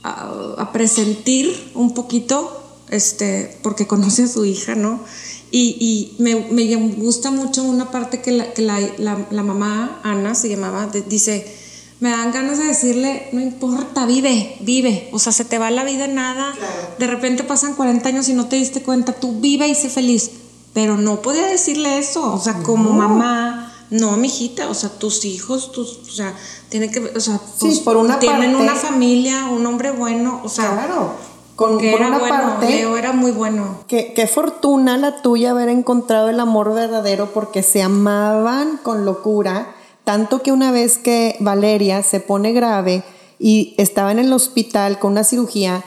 a, 0.02 0.54
a 0.58 0.72
presentir 0.72 1.72
un 1.74 1.94
poquito, 1.94 2.60
este, 2.90 3.56
porque 3.62 3.86
conoce 3.86 4.24
a 4.24 4.28
su 4.28 4.44
hija, 4.44 4.74
¿no? 4.74 5.00
Y, 5.50 5.76
y 6.18 6.22
me, 6.22 6.34
me 6.50 6.74
gusta 6.96 7.30
mucho 7.30 7.62
una 7.62 7.90
parte 7.90 8.20
que 8.20 8.32
la, 8.32 8.52
que 8.52 8.62
la, 8.62 8.80
la, 8.98 9.26
la 9.30 9.42
mamá, 9.42 10.00
Ana 10.02 10.34
se 10.34 10.48
llamaba, 10.48 10.86
de- 10.88 11.02
dice, 11.02 11.46
me 12.00 12.10
dan 12.10 12.32
ganas 12.32 12.58
de 12.58 12.64
decirle, 12.64 13.28
no 13.32 13.40
importa, 13.40 14.04
vive, 14.04 14.56
vive. 14.60 15.08
O 15.12 15.18
sea, 15.20 15.32
se 15.32 15.44
te 15.44 15.58
va 15.58 15.70
la 15.70 15.84
vida 15.84 16.06
en 16.06 16.16
nada. 16.16 16.52
De 16.98 17.06
repente 17.06 17.44
pasan 17.44 17.74
40 17.74 18.08
años 18.08 18.28
y 18.28 18.34
no 18.34 18.46
te 18.48 18.56
diste 18.56 18.82
cuenta, 18.82 19.12
tú 19.12 19.40
vive 19.40 19.68
y 19.68 19.74
sé 19.76 19.88
feliz. 19.88 20.30
Pero 20.74 20.96
no 20.96 21.22
podía 21.22 21.46
decirle 21.46 21.98
eso. 21.98 22.34
O 22.34 22.40
sea, 22.40 22.54
como 22.64 22.90
mamá, 22.92 23.43
no, 24.00 24.16
mijita, 24.16 24.68
o 24.68 24.74
sea, 24.74 24.90
tus 24.90 25.24
hijos, 25.24 25.72
tus, 25.72 25.98
o 26.08 26.10
sea, 26.12 26.34
tienen 26.68 26.90
que, 26.90 27.00
o 27.00 27.20
sea, 27.20 27.38
Sí, 27.38 27.66
pues, 27.66 27.80
por 27.80 27.96
una 27.96 28.18
tienen 28.18 28.52
parte- 28.52 28.56
una 28.62 28.74
familia, 28.74 29.46
un 29.46 29.64
hombre 29.66 29.90
bueno, 29.92 30.40
o 30.44 30.48
sea, 30.48 30.72
Claro. 30.72 31.12
Con, 31.56 31.78
que 31.78 31.92
por 31.92 32.00
era 32.00 32.08
una 32.08 32.18
bueno, 32.18 32.34
parte, 32.36 32.68
Leo 32.68 32.96
era 32.96 33.12
muy 33.12 33.30
bueno. 33.30 33.84
Qué, 33.86 34.12
qué 34.12 34.26
fortuna 34.26 34.96
la 34.96 35.22
tuya 35.22 35.52
haber 35.52 35.68
encontrado 35.68 36.28
el 36.28 36.40
amor 36.40 36.74
verdadero 36.74 37.32
porque 37.32 37.62
se 37.62 37.80
amaban 37.80 38.80
con 38.82 39.04
locura, 39.04 39.72
tanto 40.02 40.42
que 40.42 40.50
una 40.50 40.72
vez 40.72 40.98
que 40.98 41.36
Valeria 41.38 42.02
se 42.02 42.18
pone 42.18 42.52
grave 42.52 43.04
y 43.38 43.74
estaba 43.78 44.10
en 44.10 44.18
el 44.18 44.32
hospital 44.32 44.98
con 44.98 45.12
una 45.12 45.22
cirugía, 45.22 45.84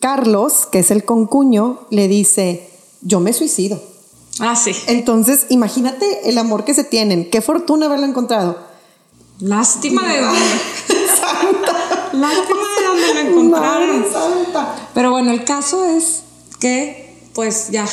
Carlos, 0.00 0.64
que 0.64 0.78
es 0.78 0.90
el 0.90 1.04
concuño, 1.04 1.80
le 1.90 2.08
dice, 2.08 2.70
yo 3.02 3.20
me 3.20 3.32
suicido. 3.34 3.78
Ah, 4.40 4.56
sí. 4.56 4.76
Entonces, 4.86 5.46
imagínate 5.48 6.28
el 6.28 6.38
amor 6.38 6.64
que 6.64 6.74
se 6.74 6.84
tienen, 6.84 7.30
qué 7.30 7.40
fortuna 7.40 7.86
haberlo 7.86 8.06
encontrado. 8.06 8.58
Lástima 9.40 10.06
de 10.06 10.20
dónde. 10.20 10.40
Lástima 12.12 12.62
de 12.78 12.86
dónde 12.86 13.14
lo 13.14 13.20
encontraron. 13.30 14.00
Madre 14.00 14.12
santa. 14.12 14.88
Pero 14.94 15.10
bueno, 15.10 15.30
el 15.30 15.44
caso 15.44 15.84
es 15.84 16.22
que, 16.58 17.20
pues 17.34 17.70
ya, 17.70 17.86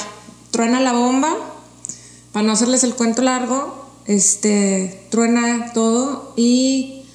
truena 0.52 0.80
la 0.80 0.94
bomba. 0.94 1.36
Para 2.32 2.46
no 2.46 2.54
hacerles 2.54 2.84
el 2.84 2.96
cuento 2.96 3.22
largo, 3.22 3.86
este, 4.06 5.06
truena 5.12 5.72
todo 5.74 6.34
y 6.36 7.06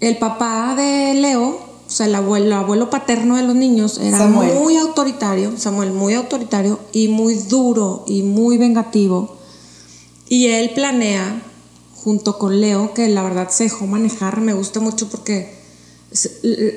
el 0.00 0.18
papá 0.18 0.74
de 0.76 1.14
Leo, 1.14 1.58
o 1.90 1.92
sea, 1.92 2.06
el 2.06 2.14
abuelo, 2.14 2.46
el 2.46 2.52
abuelo 2.52 2.88
paterno 2.88 3.34
de 3.34 3.42
los 3.42 3.56
niños, 3.56 3.98
era 3.98 4.16
Samuel. 4.16 4.54
muy 4.54 4.76
autoritario, 4.76 5.58
Samuel, 5.58 5.90
muy 5.90 6.14
autoritario 6.14 6.78
y 6.92 7.08
muy 7.08 7.34
duro 7.34 8.04
y 8.06 8.22
muy 8.22 8.58
vengativo. 8.58 9.36
Y 10.28 10.46
él 10.46 10.70
planea, 10.72 11.42
junto 11.96 12.38
con 12.38 12.60
Leo, 12.60 12.94
que 12.94 13.08
la 13.08 13.24
verdad 13.24 13.48
se 13.50 13.64
dejó 13.64 13.88
manejar, 13.88 14.40
me 14.40 14.52
gusta 14.52 14.78
mucho 14.78 15.08
porque 15.08 15.52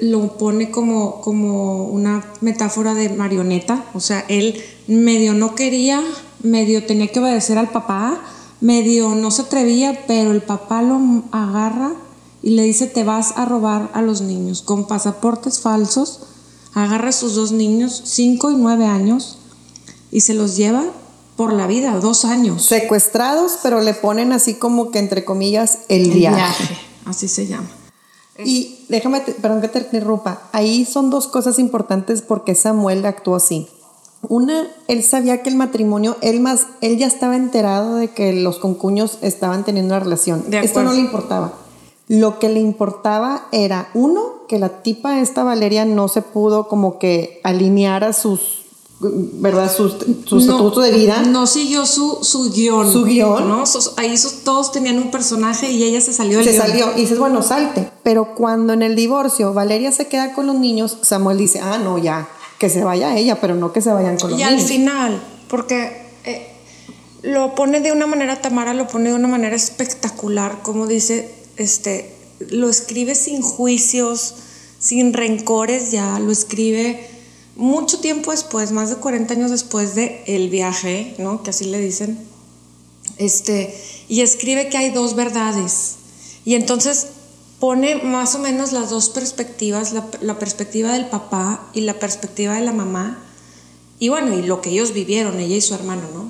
lo 0.01 0.36
pone 0.39 0.72
como, 0.72 1.22
como 1.22 1.86
una 1.86 2.25
metáfora 2.41 2.96
de 2.96 3.10
marioneta. 3.10 3.86
O 3.93 4.00
sea, 4.00 4.25
él 4.29 4.63
medio 4.88 5.36
no 5.36 5.53
quería, 5.53 6.01
medio 6.41 6.88
tenía 6.88 7.10
que 7.10 7.20
obedecer 7.20 7.60
al 7.60 7.70
papá, 7.70 8.20
medio 8.62 9.13
no 9.13 9.29
se 9.29 9.43
atrevía, 9.43 10.05
pero 10.08 10.32
el 10.32 10.41
papá 10.41 10.82
lo 10.82 11.00
agarra 11.32 11.93
y 12.43 12.51
le 12.51 12.63
dice, 12.63 12.85
te 12.88 13.03
vas 13.03 13.33
a 13.38 13.45
robar 13.45 13.89
a 13.93 14.01
los 14.01 14.21
niños 14.21 14.62
con 14.62 14.85
pasaportes 14.85 15.62
falsos. 15.62 16.19
Agarra 16.75 17.09
a 17.09 17.13
sus 17.13 17.35
dos 17.35 17.51
niños, 17.51 18.01
cinco 18.05 18.51
y 18.51 18.55
nueve 18.55 18.85
años, 18.85 19.38
y 20.12 20.21
se 20.21 20.33
los 20.33 20.57
lleva 20.57 20.83
por 21.38 21.53
la 21.53 21.67
vida, 21.67 21.97
dos 22.00 22.25
años. 22.25 22.63
Secuestrados, 22.65 23.59
pero 23.63 23.79
le 23.81 23.93
ponen 23.93 24.33
así 24.33 24.55
como 24.55 24.91
que 24.91 25.00
entre 25.00 25.23
comillas 25.23 25.79
el, 25.88 26.12
viaje. 26.12 26.77
así 27.05 27.27
se 27.27 27.47
llama. 27.47 27.69
Y 28.43 28.85
déjame, 28.89 29.21
te- 29.21 29.33
perdón 29.33 29.62
que 29.62 29.67
te 29.69 29.79
interrumpa, 29.79 30.50
ahí 30.51 30.85
son 30.85 31.09
dos 31.09 31.27
cosas 31.27 31.59
importantes 31.59 32.21
porque 32.21 32.55
Samuel 32.55 33.05
actuó 33.05 33.35
así. 33.35 33.67
Una, 34.27 34.67
él 34.88 35.03
sabía 35.03 35.43
que 35.43 35.50
el 35.50 35.55
matrimonio, 35.55 36.17
él 36.21 36.39
más, 36.39 36.67
él 36.81 36.97
ya 36.97 37.07
estaba 37.07 37.35
enterado 37.35 37.95
de 37.95 38.09
que 38.09 38.33
los 38.33 38.57
concuños 38.57 39.19
estaban 39.21 39.63
teniendo 39.63 39.93
una 39.95 40.03
relación. 40.03 40.50
De 40.50 40.59
Esto 40.59 40.81
no 40.81 40.93
le 40.93 41.00
importaba. 41.01 41.53
Lo 42.07 42.38
que 42.39 42.50
le 42.50 42.60
importaba 42.60 43.48
era, 43.51 43.89
uno, 43.93 44.45
que 44.48 44.60
la 44.60 44.81
tipa 44.83 45.19
esta 45.22 45.43
Valeria 45.43 45.86
no 45.86 46.07
se 46.10 46.22
pudo 46.22 46.67
como 46.67 47.00
que 47.00 47.39
alinear 47.43 48.03
a 48.03 48.12
sus, 48.12 48.63
¿verdad? 49.00 49.72
Sus, 49.74 49.95
su 50.25 50.38
estatuto 50.39 50.81
de 50.81 50.91
vida. 50.91 51.22
No 51.24 51.48
siguió 51.48 51.86
su, 51.86 52.19
su 52.22 52.51
guion. 52.51 52.91
Su 52.91 53.05
guion. 53.05 53.48
¿no? 53.48 53.65
Sus- 53.65 53.93
ahí 53.98 54.17
sus- 54.17 54.43
todos 54.43 54.72
tenían 54.74 54.98
un 54.98 55.12
personaje 55.12 55.72
y 55.72 55.81
ella 55.83 56.01
se 56.01 56.12
salió 56.13 56.39
del 56.39 56.45
se 56.45 56.51
guion. 56.53 56.67
salió 56.67 56.91
y 56.98 57.01
dices, 57.01 57.17
bueno, 57.17 57.41
salte. 57.41 57.89
Pero 58.03 58.36
cuando 58.36 58.74
en 58.74 58.81
el 58.81 58.95
divorcio 58.98 59.53
Valeria 59.53 59.91
se 59.93 60.07
queda 60.07 60.33
con 60.33 60.45
los 60.48 60.55
niños, 60.57 60.98
Samuel 61.03 61.38
dice, 61.38 61.62
ah, 61.62 61.77
no, 61.77 61.98
ya, 61.98 62.27
que 62.60 62.69
se 62.69 62.83
vaya 62.83 63.17
ella, 63.17 63.39
pero 63.39 63.55
no 63.55 63.72
que 63.72 63.81
se 63.81 63.91
vayan 63.93 64.17
con 64.17 64.31
los 64.31 64.39
Y 64.39 64.43
al 64.43 64.55
niños. 64.57 64.69
final, 64.69 65.22
porque 65.48 66.05
eh, 66.25 66.48
lo 67.22 67.55
pone 67.55 67.79
de 67.79 67.93
una 67.93 68.07
manera, 68.07 68.41
Tamara 68.41 68.74
lo 68.74 68.88
pone 68.88 69.10
de 69.10 69.15
una 69.15 69.29
manera 69.29 69.55
espectacular, 69.55 70.60
como 70.63 70.86
dice, 70.88 71.33
este, 71.57 72.13
lo 72.50 72.69
escribe 72.69 73.15
sin 73.15 73.41
juicios, 73.41 74.36
sin 74.79 75.13
rencores 75.13 75.91
ya, 75.91 76.19
lo 76.19 76.31
escribe 76.31 77.07
mucho 77.55 78.00
tiempo 78.00 78.31
después, 78.31 78.72
más 78.72 78.89
de 78.89 78.95
40 78.98 79.33
años 79.33 79.51
después 79.51 79.95
de 79.95 80.24
el 80.25 80.50
viaje, 80.50 81.15
¿no? 81.19 81.43
Que 81.43 81.51
así 81.51 81.65
le 81.65 81.79
dicen. 81.79 82.17
Este, 83.17 83.77
y 84.10 84.22
escribe 84.22 84.69
que 84.69 84.77
hay 84.77 84.89
dos 84.89 85.15
verdades. 85.15 85.95
Y 86.45 86.55
entonces 86.55 87.07
pone 87.60 87.95
más 87.95 88.36
o 88.36 88.39
menos 88.39 88.72
las 88.72 88.89
dos 88.89 89.10
perspectivas, 89.10 89.93
la, 89.93 90.07
la 90.22 90.39
perspectiva 90.39 90.93
del 90.93 91.05
papá 91.05 91.69
y 91.74 91.81
la 91.81 92.00
perspectiva 92.00 92.55
de 92.55 92.62
la 92.62 92.74
mamá. 92.74 93.24
Y 94.00 94.10
bueno, 94.10 94.38
y 94.38 94.41
lo 94.41 94.62
que 94.62 94.72
ellos 94.72 94.93
vivieron, 94.93 95.39
ella 95.39 95.55
y 95.55 95.62
su 95.62 95.75
hermano, 95.75 96.03
¿no? 96.13 96.29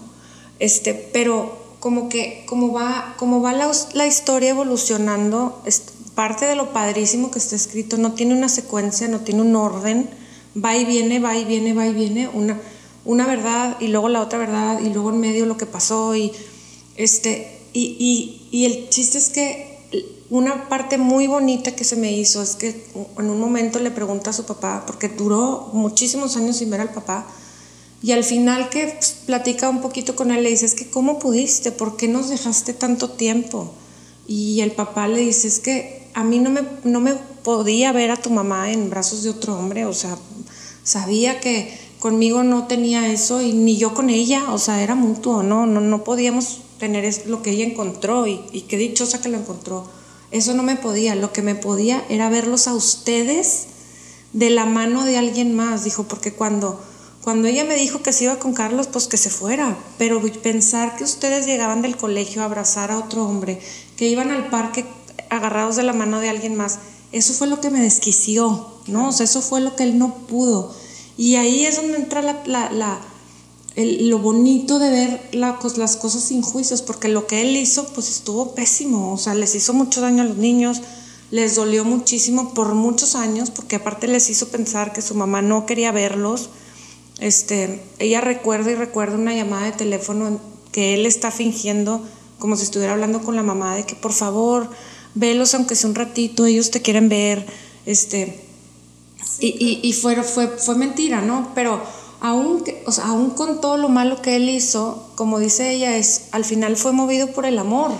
Este, 0.60 0.94
pero 0.94 1.63
como 1.84 2.08
que, 2.08 2.46
como 2.46 2.72
va, 2.72 3.14
como 3.18 3.42
va 3.42 3.52
la, 3.52 3.70
la 3.94 4.08
historia 4.08 4.52
evolucionando, 4.52 5.62
es 5.66 5.84
parte 6.16 6.46
de 6.46 6.56
lo 6.56 6.72
padrísimo 6.72 7.30
que 7.30 7.40
está 7.40 7.58
escrito, 7.58 7.98
no 7.98 8.14
tiene 8.14 8.34
una 8.34 8.48
secuencia, 8.48 9.10
no 9.10 9.20
tiene 9.20 9.42
un 9.42 9.54
orden, 9.58 10.10
va 10.56 10.78
y 10.78 10.86
viene, 10.86 11.20
va 11.20 11.38
y 11.38 11.44
viene, 11.44 11.74
va 11.74 11.86
y 11.86 11.94
viene, 11.94 12.30
una, 12.30 12.58
una 13.04 13.28
verdad 13.28 13.76
y 13.82 13.90
luego 13.90 14.08
la 14.08 14.22
otra 14.22 14.40
verdad 14.40 14.80
y 14.80 14.94
luego 14.94 15.10
en 15.10 15.20
medio 15.20 15.46
lo 15.46 15.58
que 15.58 15.66
pasó 15.66 16.16
y 16.16 16.32
este, 16.96 17.60
y, 17.74 17.98
y, 18.00 18.48
y 18.58 18.66
el 18.66 18.88
chiste 18.88 19.18
es 19.18 19.28
que 19.28 19.78
una 20.30 20.70
parte 20.70 20.98
muy 20.98 21.28
bonita 21.28 21.76
que 21.76 21.84
se 21.84 21.98
me 21.98 22.14
hizo 22.14 22.42
es 22.42 22.56
que 22.56 22.88
en 23.18 23.30
un 23.30 23.42
momento 23.42 23.80
le 23.80 23.92
pregunta 23.92 24.30
a 24.30 24.34
su 24.34 24.46
papá, 24.46 24.86
porque 24.88 25.10
duró 25.10 25.70
muchísimos 25.74 26.38
años 26.38 26.56
sin 26.56 26.70
ver 26.70 26.80
al 26.80 26.94
papá, 26.94 27.28
y 28.04 28.12
al 28.12 28.26
final 28.26 28.70
que 28.70 28.88
pues, 28.88 29.16
platica 29.26 29.70
un 29.70 29.82
poquito 29.82 30.14
con 30.14 30.32
él, 30.32 30.44
le 30.44 30.50
dice, 30.50 30.76
que 30.76 30.90
¿cómo 30.90 31.20
pudiste? 31.20 31.72
¿Por 31.72 31.96
qué 31.96 32.10
nos 32.10 32.28
dejaste 32.28 32.74
tanto 32.74 33.12
tiempo? 33.12 33.74
Y 34.28 34.60
el 34.60 34.74
papá 34.74 35.08
le 35.08 35.20
dice, 35.20 35.48
es 35.48 35.60
que 35.60 36.10
a 36.14 36.26
mí 36.26 36.40
no 36.40 36.50
me, 36.50 36.64
no 36.84 37.00
me 37.00 37.14
podía 37.14 37.94
ver 37.94 38.12
a 38.12 38.18
tu 38.18 38.30
mamá 38.30 38.74
en 38.74 38.90
brazos 38.90 39.24
de 39.24 39.30
otro 39.30 39.58
hombre, 39.58 39.86
o 39.86 39.94
sea, 39.94 40.18
sabía 40.84 41.40
que 41.40 41.78
conmigo 42.00 42.44
no 42.44 42.68
tenía 42.68 43.10
eso 43.10 43.42
y 43.42 43.54
ni 43.54 43.78
yo 43.78 43.94
con 43.94 44.10
ella, 44.10 44.52
o 44.52 44.58
sea, 44.58 44.84
era 44.84 44.96
mutuo, 44.96 45.42
no, 45.42 45.66
no, 45.66 45.80
no 45.80 46.04
podíamos 46.04 46.60
tener 46.80 47.10
lo 47.28 47.42
que 47.42 47.52
ella 47.52 47.64
encontró 47.64 48.28
y, 48.28 48.42
y 48.52 48.62
qué 48.62 48.76
dichosa 48.76 49.22
que 49.22 49.30
lo 49.30 49.38
encontró. 49.38 49.88
Eso 50.32 50.54
no 50.54 50.64
me 50.64 50.76
podía, 50.76 51.16
lo 51.16 51.32
que 51.32 51.42
me 51.42 51.56
podía 51.56 52.04
era 52.10 52.30
verlos 52.30 52.68
a 52.68 52.74
ustedes 52.74 53.68
de 54.34 54.50
la 54.50 54.66
mano 54.66 55.06
de 55.06 55.18
alguien 55.18 55.56
más, 55.56 55.86
dijo, 55.86 56.04
porque 56.04 56.34
cuando, 56.34 56.82
cuando 57.24 57.48
ella 57.48 57.64
me 57.64 57.76
dijo 57.76 58.02
que 58.02 58.12
se 58.12 58.26
iba 58.26 58.38
con 58.38 58.54
Carlos, 58.54 58.88
pues 58.88 59.08
que 59.08 59.16
se 59.16 59.30
fuera, 59.30 59.78
pero 59.98 60.22
pensar 60.42 60.98
que 60.98 61.06
ustedes 61.06 61.46
llegaban 61.46 61.82
del 61.82 61.96
colegio 61.96 62.42
a 62.42 62.46
abrazar 62.46 62.92
a 62.92 62.98
otro 62.98 63.26
hombre, 63.26 63.62
que 63.96 64.10
iban 64.10 64.30
al 64.30 64.50
parque 64.50 64.86
agarrados 65.30 65.78
de 65.78 65.84
la 65.84 65.94
mano 65.94 66.20
de 66.20 66.30
alguien 66.30 66.56
más, 66.56 66.80
eso 67.14 67.34
fue 67.34 67.48
lo 67.48 67.62
que 67.62 67.70
me 67.70 67.80
desquició, 67.80 68.68
¿no? 68.88 69.08
O 69.08 69.12
sea, 69.14 69.24
eso 69.24 69.42
fue 69.42 69.62
lo 69.62 69.76
que 69.76 69.84
él 69.84 69.98
no 69.98 70.16
pudo. 70.28 70.76
Y 71.16 71.36
ahí 71.36 71.66
es 71.66 71.78
donde 71.78 71.96
entra 71.96 72.22
la, 72.22 72.44
la, 72.46 73.00
lo 73.78 74.20
bonito 74.20 74.78
de 74.80 74.90
ver 74.90 75.30
la, 75.32 75.60
las 75.78 75.96
cosas 75.96 76.24
sin 76.24 76.42
juicios, 76.42 76.82
porque 76.82 77.08
lo 77.08 77.26
que 77.26 77.42
él 77.42 77.56
hizo, 77.56 77.86
pues 77.94 78.10
estuvo 78.10 78.54
pésimo, 78.54 79.14
o 79.14 79.18
sea, 79.18 79.34
les 79.34 79.56
hizo 79.56 79.74
mucho 79.74 80.02
daño 80.02 80.24
a 80.24 80.26
los 80.26 80.38
niños, 80.38 80.82
les 81.32 81.56
dolió 81.56 81.86
muchísimo 81.86 82.54
por 82.54 82.76
muchos 82.76 83.16
años, 83.16 83.50
porque 83.50 83.78
aparte 83.78 84.08
les 84.08 84.30
hizo 84.30 84.50
pensar 84.50 84.92
que 84.92 85.02
su 85.02 85.16
mamá 85.16 85.42
no 85.42 85.66
quería 85.66 85.94
verlos. 85.94 86.50
Este, 87.24 87.82
ella 88.00 88.20
recuerda 88.20 88.70
y 88.72 88.76
recuerda 88.76 89.16
una 89.16 89.34
llamada 89.34 89.68
de 89.68 89.72
teléfono 89.72 90.42
que 90.74 90.94
él 90.94 91.06
está 91.06 91.32
fingiendo 91.32 92.02
como 92.38 92.58
si 92.58 92.64
estuviera 92.64 92.92
hablando 92.92 93.22
con 93.22 93.38
la 93.38 93.44
mamá 93.44 93.78
de 93.78 93.86
que 93.86 93.96
por 93.96 94.12
favor, 94.12 94.70
velos 95.16 95.54
aunque 95.54 95.76
sea 95.76 95.90
un 95.90 95.96
ratito, 95.96 96.46
ellos 96.46 96.70
te 96.70 96.82
quieren 96.82 97.08
ver, 97.08 97.46
este, 97.86 98.44
y, 99.40 99.80
y, 99.82 99.94
fue, 99.94 100.22
fue, 100.24 100.48
fue 100.48 100.76
mentira, 100.76 101.22
¿no? 101.22 101.52
Pero 101.56 101.82
aún, 102.20 102.66
o 102.86 102.92
sea, 102.92 103.06
aún 103.06 103.30
con 103.30 103.62
todo 103.62 103.78
lo 103.78 103.88
malo 103.88 104.22
que 104.22 104.36
él 104.36 104.50
hizo, 104.50 105.10
como 105.16 105.40
dice 105.40 105.72
ella, 105.72 105.96
es, 105.96 106.24
al 106.32 106.44
final 106.44 106.76
fue 106.76 106.92
movido 106.92 107.28
por 107.28 107.46
el 107.46 107.58
amor 107.58 107.94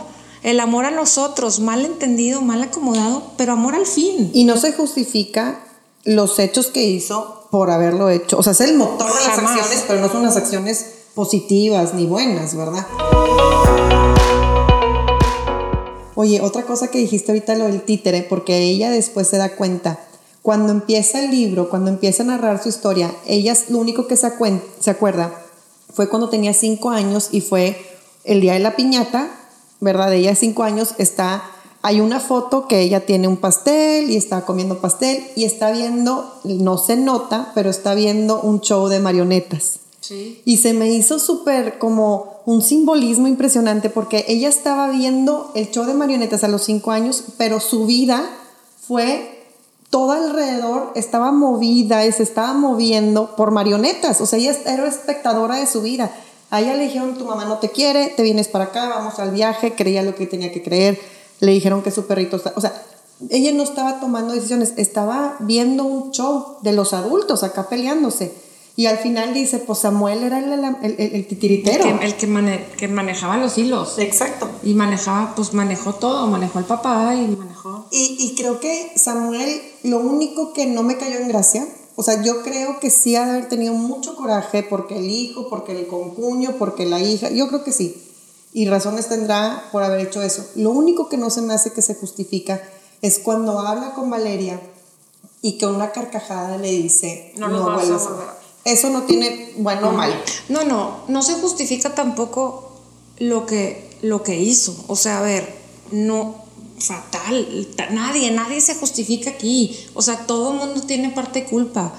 el 0.44 0.60
amor 0.60 0.84
a 0.84 0.92
nosotros, 0.92 1.62
mal 1.62 1.86
entendido, 1.86 2.42
mal 2.42 2.62
acomodado, 2.62 3.32
pero 3.38 3.54
amor 3.54 3.76
al 3.76 3.86
fin. 3.86 4.30
Y 4.34 4.44
no 4.44 4.58
se 4.58 4.74
justifica 4.74 5.64
los 6.04 6.38
hechos 6.38 6.68
que 6.68 6.84
hizo 6.84 7.43
por 7.54 7.70
haberlo 7.70 8.10
hecho. 8.10 8.40
O 8.40 8.42
sea, 8.42 8.54
es 8.54 8.62
el 8.62 8.78
motor 8.78 9.14
de 9.14 9.28
las 9.28 9.38
acciones, 9.38 9.84
pero 9.88 10.02
no 10.02 10.10
son 10.10 10.24
las 10.24 10.38
acciones 10.38 10.88
positivas 11.14 11.94
ni 11.94 12.08
buenas, 12.08 12.56
¿verdad? 12.56 12.84
Oye, 16.16 16.42
otra 16.42 16.64
cosa 16.64 16.88
que 16.88 16.98
dijiste 16.98 17.32
ahorita 17.32 17.54
lo 17.54 17.66
del 17.66 17.84
títere, 17.84 18.26
porque 18.28 18.58
ella 18.58 18.90
después 18.90 19.28
se 19.28 19.38
da 19.38 19.56
cuenta. 19.56 20.00
Cuando 20.42 20.72
empieza 20.72 21.24
el 21.24 21.30
libro, 21.30 21.70
cuando 21.70 21.92
empieza 21.92 22.24
a 22.24 22.26
narrar 22.26 22.60
su 22.60 22.70
historia, 22.70 23.14
ella 23.28 23.56
lo 23.70 23.78
único 23.78 24.08
que 24.08 24.18
se, 24.18 24.32
se 24.80 24.90
acuerda 24.90 25.32
fue 25.94 26.10
cuando 26.10 26.30
tenía 26.30 26.56
cinco 26.56 26.90
años 26.90 27.28
y 27.30 27.42
fue 27.42 27.78
el 28.24 28.42
día 28.42 28.54
de 28.54 28.62
la 28.62 28.76
piñata 28.76 29.30
¿verdad? 29.84 30.10
De 30.10 30.18
ella 30.18 30.34
cinco 30.34 30.64
años 30.64 30.96
está, 30.98 31.44
hay 31.84 32.00
una 32.00 32.22
foto 32.22 32.68
que 32.68 32.80
ella 32.80 33.06
tiene 33.06 33.28
un 33.28 33.36
pastel 33.36 34.10
y 34.10 34.16
está 34.16 34.46
comiendo 34.46 34.80
pastel 34.80 35.22
y 35.36 35.44
está 35.44 35.70
viendo, 35.72 36.34
no 36.46 36.78
se 36.78 36.96
nota, 36.96 37.52
pero 37.54 37.70
está 37.70 37.94
viendo 37.94 38.40
un 38.40 38.62
show 38.62 38.88
de 38.88 39.02
marionetas. 39.02 39.80
Sí. 40.00 40.42
Y 40.46 40.58
se 40.58 40.74
me 40.74 40.90
hizo 40.92 41.20
súper 41.20 41.78
como 41.80 42.42
un 42.46 42.62
simbolismo 42.62 43.28
impresionante 43.28 43.90
porque 43.90 44.24
ella 44.30 44.48
estaba 44.48 44.90
viendo 44.90 45.52
el 45.56 45.72
show 45.72 45.86
de 45.86 45.94
marionetas 45.94 46.46
a 46.46 46.48
los 46.48 46.64
cinco 46.64 46.92
años, 46.92 47.26
pero 47.38 47.60
su 47.60 47.86
vida 47.86 48.30
fue 48.88 49.44
todo 49.90 50.14
alrededor, 50.14 50.94
estaba 50.96 51.34
movida 51.34 52.06
y 52.06 52.14
se 52.14 52.24
estaba 52.24 52.54
moviendo 52.54 53.36
por 53.36 53.52
marionetas. 53.52 54.22
O 54.22 54.26
sea, 54.26 54.40
ella 54.40 54.56
era 54.66 54.88
espectadora 54.88 55.58
de 55.58 55.68
su 55.68 55.82
vida. 55.82 56.12
A 56.50 56.62
ella 56.62 56.76
le 56.76 56.84
dijeron, 56.84 57.18
tu 57.18 57.26
mamá 57.26 57.44
no 57.44 57.58
te 57.58 57.70
quiere, 57.70 58.08
te 58.08 58.24
vienes 58.24 58.48
para 58.48 58.66
acá, 58.66 58.88
vamos 58.88 59.20
al 59.20 59.32
viaje, 59.32 59.76
creía 59.76 60.02
lo 60.02 60.16
que 60.16 60.28
tenía 60.28 60.52
que 60.54 60.64
creer, 60.64 61.00
le 61.44 61.52
dijeron 61.52 61.82
que 61.82 61.92
su 61.92 62.06
perrito 62.06 62.38
está... 62.38 62.54
O 62.56 62.62
sea, 62.62 62.74
ella 63.30 63.52
no 63.54 63.64
estaba 63.64 64.00
tomando 64.00 64.34
decisiones, 64.34 64.74
estaba 64.78 65.36
viendo 65.40 65.84
un 65.84 66.12
show 66.12 66.58
de 66.62 66.74
los 66.74 66.94
adultos 66.94 67.44
acá 67.44 67.70
peleándose. 67.70 68.34
Y 68.76 68.88
al 68.88 68.98
final 68.98 69.34
dice, 69.34 69.60
pues 69.60 69.80
Samuel 69.80 70.24
era 70.24 70.40
el, 70.40 70.94
el, 71.00 71.28
titiritero. 71.28 72.00
El, 72.02 72.16
que, 72.16 72.66
que, 72.76 72.88
manejaba 72.88 73.38
los 73.38 73.58
hilos. 73.58 74.00
Exacto. 74.00 74.50
Y 74.64 74.74
manejaba, 74.74 75.36
pues 75.36 75.54
manejó 75.54 75.94
todo, 75.94 76.28
manejó 76.28 76.60
al 76.60 76.66
papá 76.66 77.14
y 77.16 77.28
manejó... 77.28 77.88
Y, 77.92 78.18
y 78.20 78.36
creo 78.36 78.60
que 78.60 78.92
Samuel, 78.96 79.62
lo 79.84 80.00
único 80.00 80.54
que 80.54 80.66
no 80.66 80.82
me 80.82 80.98
cayó 80.98 81.18
en 81.18 81.28
gracia 81.28 81.68
o 81.96 82.04
sea, 82.04 82.24
yo 82.24 82.42
creo 82.42 82.80
que 82.80 82.90
sí 82.90 83.16
ha 83.16 83.26
de 83.26 83.32
haber 83.32 83.50
tenido 83.50 83.74
mucho 83.74 84.16
coraje 84.16 84.64
porque 84.64 84.98
el 84.98 85.10
hijo, 85.10 85.48
porque 85.50 85.78
el 85.80 85.88
concuño, 85.88 86.56
porque 86.58 86.86
la 86.86 87.00
hija, 87.00 87.30
yo 87.30 87.48
creo 87.48 87.64
que 87.64 87.72
sí. 87.72 87.96
Y 88.54 88.68
razones 88.68 89.10
tendrá 89.10 89.70
por 89.72 89.84
haber 89.84 90.08
hecho 90.08 90.22
eso. 90.22 90.46
Lo 90.56 90.70
único 90.70 91.10
que 91.10 91.18
no 91.18 91.30
se 91.30 91.42
me 91.42 91.54
hace 91.54 91.74
que 91.74 91.82
se 91.82 91.96
justifica 91.96 92.62
es 93.02 93.20
cuando 93.20 93.60
habla 93.60 93.94
con 93.94 94.10
Valeria 94.10 94.62
y 95.42 95.58
que 95.58 95.66
una 95.66 95.92
carcajada 95.92 96.58
le 96.58 96.72
dice, 96.72 97.34
no, 97.36 97.50
no 97.50 97.64
vuelvas 97.64 98.08
a 98.08 98.38
Eso 98.64 98.90
no 98.90 99.04
tiene 99.04 99.54
bueno 99.58 99.90
o 99.90 99.92
mal. 99.92 100.14
No, 100.50 100.64
no, 100.64 101.04
no 101.08 101.22
se 101.22 101.34
justifica 101.34 101.96
tampoco 101.96 102.72
lo 103.18 103.46
que, 103.46 103.98
lo 104.02 104.24
que 104.24 104.40
hizo. 104.40 104.86
O 104.88 104.96
sea, 104.96 105.20
a 105.20 105.22
ver, 105.22 105.54
no, 105.92 106.44
fatal. 106.80 107.68
Nadie, 107.92 108.32
nadie 108.32 108.62
se 108.62 108.76
justifica 108.76 109.32
aquí. 109.32 109.78
O 109.96 110.02
sea, 110.02 110.26
todo 110.26 110.52
el 110.52 110.60
mundo 110.60 110.82
tiene 110.82 111.10
parte 111.10 111.42
de 111.42 111.46
culpa. 111.48 111.94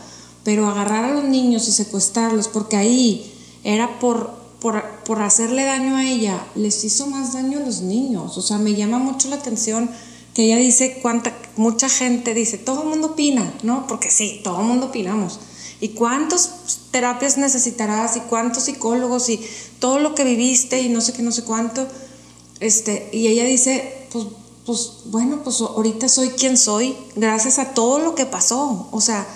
Pero 0.44 0.68
agarrar 0.68 1.04
a 1.04 1.14
los 1.14 1.24
niños 1.24 1.68
y 1.68 1.72
secuestrarlos, 1.72 2.48
porque 2.48 2.76
ahí 2.76 3.34
era 3.64 3.98
por, 4.64 4.82
por, 5.04 5.20
hacerle 5.20 5.64
daño 5.64 5.98
a 5.98 6.08
ella, 6.08 6.42
les 6.54 6.84
hizo 6.84 7.06
más 7.06 7.34
daño 7.34 7.58
a 7.58 7.60
los 7.60 7.82
niños. 7.82 8.38
O 8.38 8.40
sea, 8.40 8.56
me 8.56 8.74
llama 8.74 8.98
mucho 8.98 9.28
la 9.28 9.36
atención 9.36 9.90
que 10.32 10.46
ella 10.46 10.56
dice 10.56 11.00
cuánta, 11.02 11.36
mucha 11.56 11.90
gente 11.90 12.32
dice, 12.32 12.56
todo 12.56 12.84
el 12.84 12.88
mundo 12.88 13.08
opina, 13.08 13.52
¿no? 13.62 13.86
Porque 13.86 14.10
sí, 14.10 14.40
todo 14.42 14.62
el 14.62 14.66
mundo 14.66 14.86
opinamos. 14.86 15.38
¿Y 15.82 15.90
cuántas 15.90 16.78
terapias 16.90 17.36
necesitarás? 17.36 18.16
¿Y 18.16 18.20
cuántos 18.20 18.62
psicólogos? 18.62 19.28
¿Y 19.28 19.38
todo 19.80 19.98
lo 19.98 20.14
que 20.14 20.24
viviste? 20.24 20.80
Y 20.80 20.88
no 20.88 21.02
sé 21.02 21.12
qué, 21.12 21.20
no 21.20 21.32
sé 21.32 21.44
cuánto. 21.44 21.86
Este, 22.60 23.10
y 23.12 23.26
ella 23.26 23.44
dice, 23.44 24.08
pues 24.14 24.28
pues 24.64 24.92
bueno, 25.04 25.42
pues 25.44 25.60
ahorita 25.60 26.08
soy 26.08 26.30
quien 26.30 26.56
soy 26.56 26.96
gracias 27.16 27.58
a 27.58 27.74
todo 27.74 27.98
lo 27.98 28.14
que 28.14 28.24
pasó. 28.24 28.88
O 28.92 29.02
sea, 29.02 29.26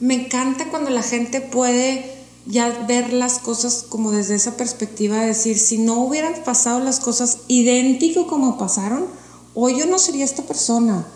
me 0.00 0.14
encanta 0.14 0.70
cuando 0.70 0.88
la 0.88 1.02
gente 1.02 1.42
puede 1.42 2.17
ya 2.48 2.86
ver 2.88 3.12
las 3.12 3.38
cosas 3.38 3.84
como 3.88 4.10
desde 4.10 4.34
esa 4.34 4.56
perspectiva, 4.56 5.20
de 5.20 5.28
decir, 5.28 5.58
si 5.58 5.78
no 5.78 6.00
hubieran 6.00 6.34
pasado 6.44 6.80
las 6.80 6.98
cosas 6.98 7.38
idéntico 7.46 8.26
como 8.26 8.58
pasaron, 8.58 9.06
hoy 9.54 9.78
yo 9.78 9.86
no 9.86 10.00
sería 10.00 10.24
esta 10.24 10.42
persona. 10.42 11.06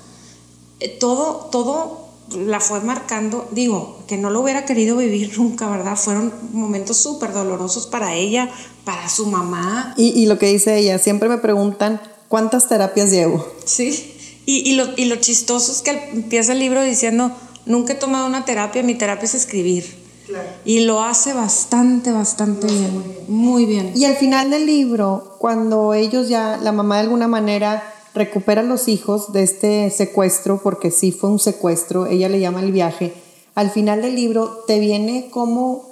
Eh, 0.79 0.97
todo, 1.01 1.49
todo 1.51 2.07
la 2.37 2.61
fue 2.61 2.81
marcando, 2.81 3.49
digo, 3.51 3.99
que 4.07 4.17
no 4.17 4.31
lo 4.31 4.41
hubiera 4.41 4.65
querido 4.65 4.97
vivir 4.97 5.33
nunca, 5.39 5.69
¿verdad? 5.69 5.97
Fueron 5.97 6.33
momentos 6.53 6.99
súper 6.99 7.33
dolorosos 7.33 7.89
para 7.89 8.15
ella, 8.15 8.49
para 8.85 9.09
su 9.09 9.27
mamá. 9.27 9.95
Y, 9.97 10.09
y 10.21 10.27
lo 10.27 10.39
que 10.39 10.47
dice 10.47 10.79
ella, 10.79 11.01
siempre 11.01 11.29
me 11.29 11.39
preguntan, 11.39 12.01
¿Cuántas 12.33 12.67
terapias 12.67 13.11
llevo? 13.11 13.47
Sí, 13.67 14.17
y, 14.47 14.75
lo, 14.75 14.87
y 14.97 15.05
lo 15.05 15.17
chistoso 15.17 15.71
es 15.71 15.83
que 15.83 15.91
empieza 16.15 16.55
el 16.55 16.61
libro 16.61 16.83
diciendo, 16.83 17.31
nunca 17.67 17.93
he 17.93 17.97
tomado 17.97 18.27
una 18.27 18.47
terapia, 18.47 18.83
mi 18.83 18.95
terapia 18.95 19.27
es 19.27 19.35
escribir. 19.35 20.02
Claro. 20.27 20.49
Y 20.65 20.81
lo 20.81 21.03
hace 21.03 21.33
bastante, 21.33 22.13
bastante 22.13 22.67
bien, 22.67 23.05
muy 23.29 23.67
bien. 23.67 23.93
Y 23.95 24.05
al 24.05 24.17
final 24.17 24.51
del 24.51 24.67
libro, 24.67 25.37
cuando 25.39 25.95
ellos 25.95 26.29
ya, 26.29 26.59
la 26.63 26.73
mamá 26.73 26.97
de 26.97 27.03
alguna 27.03 27.29
manera 27.29 27.83
recupera 28.15 28.61
a 28.61 28.65
los 28.65 28.89
hijos 28.89 29.33
de 29.33 29.43
este 29.43 29.91
secuestro, 29.91 30.61
porque 30.63 30.91
sí 30.91 31.13
fue 31.13 31.31
un 31.31 31.39
secuestro, 31.39 32.07
ella 32.07 32.29
le 32.29 32.41
llama 32.41 32.61
el 32.61 32.73
viaje, 32.73 33.15
al 33.55 33.71
final 33.71 34.03
del 34.03 34.15
libro 34.15 34.65
te 34.67 34.79
viene 34.79 35.29
como 35.31 35.91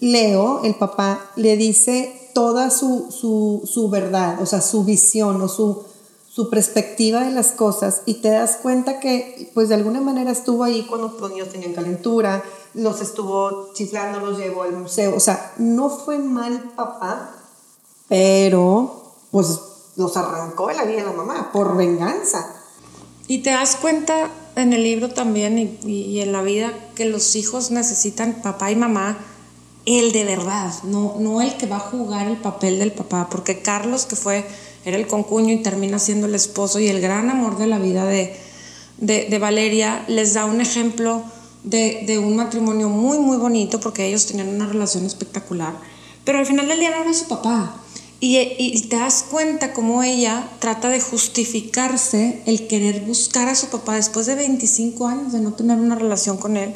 Leo, 0.00 0.62
el 0.64 0.74
papá, 0.74 1.30
le 1.36 1.56
dice 1.56 2.30
toda 2.32 2.70
su, 2.70 3.88
verdad, 3.90 4.40
o 4.40 4.46
sea, 4.46 4.60
su 4.60 4.84
visión 4.84 5.40
o 5.42 5.48
su, 5.48 5.82
su 6.30 6.48
perspectiva 6.48 7.24
de 7.24 7.32
las 7.32 7.50
cosas 7.50 8.02
y 8.06 8.14
te 8.14 8.28
das 8.28 8.58
cuenta 8.62 9.00
que 9.00 9.50
pues 9.54 9.68
de 9.68 9.74
alguna 9.74 10.00
manera 10.00 10.30
estuvo 10.30 10.64
ahí 10.64 10.86
cuando 10.88 11.16
los 11.20 11.30
niños 11.30 11.48
tenían 11.48 11.72
calentura, 11.72 12.44
los 12.78 13.00
estuvo 13.00 13.72
chiflando, 13.74 14.20
los 14.20 14.38
llevó 14.38 14.62
al 14.62 14.72
museo, 14.72 15.14
o 15.16 15.20
sea, 15.20 15.52
no 15.58 15.90
fue 15.90 16.18
mal 16.18 16.72
papá, 16.76 17.34
pero 18.08 19.14
pues 19.30 19.60
los 19.96 20.16
arrancó 20.16 20.68
de 20.68 20.74
la 20.74 20.84
vida 20.84 20.98
de 20.98 21.06
la 21.06 21.12
mamá 21.12 21.50
por 21.52 21.76
venganza. 21.76 22.54
Y 23.26 23.42
te 23.42 23.50
das 23.50 23.76
cuenta 23.76 24.30
en 24.56 24.72
el 24.72 24.82
libro 24.82 25.12
también 25.12 25.58
y, 25.58 25.78
y 25.86 26.20
en 26.20 26.32
la 26.32 26.42
vida 26.42 26.72
que 26.94 27.04
los 27.04 27.36
hijos 27.36 27.70
necesitan 27.70 28.40
papá 28.42 28.70
y 28.70 28.76
mamá 28.76 29.18
el 29.96 30.12
de 30.12 30.24
verdad, 30.24 30.72
no, 30.84 31.16
no 31.18 31.40
el 31.40 31.56
que 31.56 31.66
va 31.66 31.76
a 31.76 31.80
jugar 31.80 32.26
el 32.26 32.36
papel 32.36 32.78
del 32.78 32.92
papá, 32.92 33.28
porque 33.30 33.62
Carlos, 33.62 34.04
que 34.04 34.16
fue, 34.16 34.44
era 34.84 34.98
el 34.98 35.06
concuño 35.06 35.54
y 35.54 35.62
termina 35.62 35.98
siendo 35.98 36.26
el 36.26 36.34
esposo 36.34 36.78
y 36.78 36.88
el 36.88 37.00
gran 37.00 37.30
amor 37.30 37.56
de 37.56 37.66
la 37.66 37.78
vida 37.78 38.04
de, 38.04 38.36
de, 38.98 39.38
Valeria, 39.38 40.04
les 40.06 40.34
da 40.34 40.44
un 40.44 40.60
ejemplo 40.60 41.22
de, 41.68 42.04
de, 42.06 42.18
un 42.18 42.36
matrimonio 42.36 42.88
muy, 42.88 43.18
muy 43.18 43.36
bonito, 43.36 43.80
porque 43.80 44.06
ellos 44.06 44.26
tenían 44.26 44.48
una 44.48 44.66
relación 44.66 45.04
espectacular, 45.04 45.74
pero 46.24 46.38
al 46.38 46.46
final 46.46 46.68
del 46.68 46.80
día 46.80 46.90
no 46.90 47.02
era 47.02 47.14
su 47.14 47.26
papá. 47.28 47.82
Y, 48.20 48.80
te 48.88 48.96
das 48.96 49.26
cuenta 49.30 49.72
cómo 49.72 50.02
ella 50.02 50.50
trata 50.58 50.88
de 50.88 51.00
justificarse 51.00 52.42
el 52.46 52.66
querer 52.66 53.02
buscar 53.02 53.48
a 53.48 53.54
su 53.54 53.68
papá 53.68 53.94
después 53.94 54.26
de 54.26 54.34
25 54.34 55.06
años 55.06 55.32
de 55.32 55.40
no 55.40 55.52
tener 55.52 55.78
una 55.78 55.94
relación 55.94 56.36
con 56.36 56.56
él. 56.56 56.74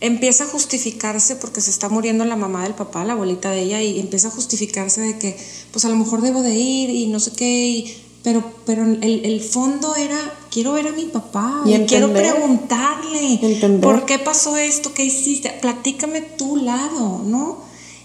Empieza 0.00 0.44
a 0.44 0.46
justificarse 0.46 1.36
porque 1.36 1.60
se 1.60 1.70
está 1.70 1.90
muriendo 1.90 2.24
la 2.24 2.36
mamá 2.36 2.62
del 2.62 2.74
papá, 2.74 3.04
la 3.04 3.12
abuelita 3.12 3.50
de 3.50 3.60
ella, 3.60 3.82
y 3.82 4.00
empieza 4.00 4.28
a 4.28 4.30
justificarse 4.30 5.02
de 5.02 5.18
que, 5.18 5.36
pues 5.70 5.84
a 5.84 5.90
lo 5.90 5.96
mejor 5.96 6.22
debo 6.22 6.40
de 6.40 6.54
ir 6.54 6.88
y 6.88 7.08
no 7.08 7.20
sé 7.20 7.32
qué, 7.32 7.94
pero, 8.24 8.42
pero 8.64 8.84
el, 8.84 9.40
fondo 9.42 9.94
era, 9.96 10.18
quiero 10.50 10.72
ver 10.72 10.88
a 10.88 10.92
mi 10.92 11.04
papá, 11.04 11.62
y, 11.66 11.78
quiero 11.84 12.10
preguntarle, 12.10 13.38
¿por 13.82 14.06
qué 14.06 14.18
pasó 14.18 14.56
esto? 14.56 14.94
¿Qué 14.94 15.04
hiciste? 15.04 15.50
Platícame 15.60 16.22
tu 16.22 16.56
lado, 16.56 17.20
¿no? 17.22 17.58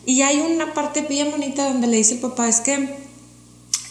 Y 0.05 0.21
hay 0.23 0.41
una 0.41 0.73
parte 0.73 1.03
bien 1.03 1.31
bonita 1.31 1.69
donde 1.69 1.87
le 1.87 1.95
dice 1.95 2.15
el 2.15 2.19
papá, 2.19 2.49
es 2.49 2.59
que 2.59 2.97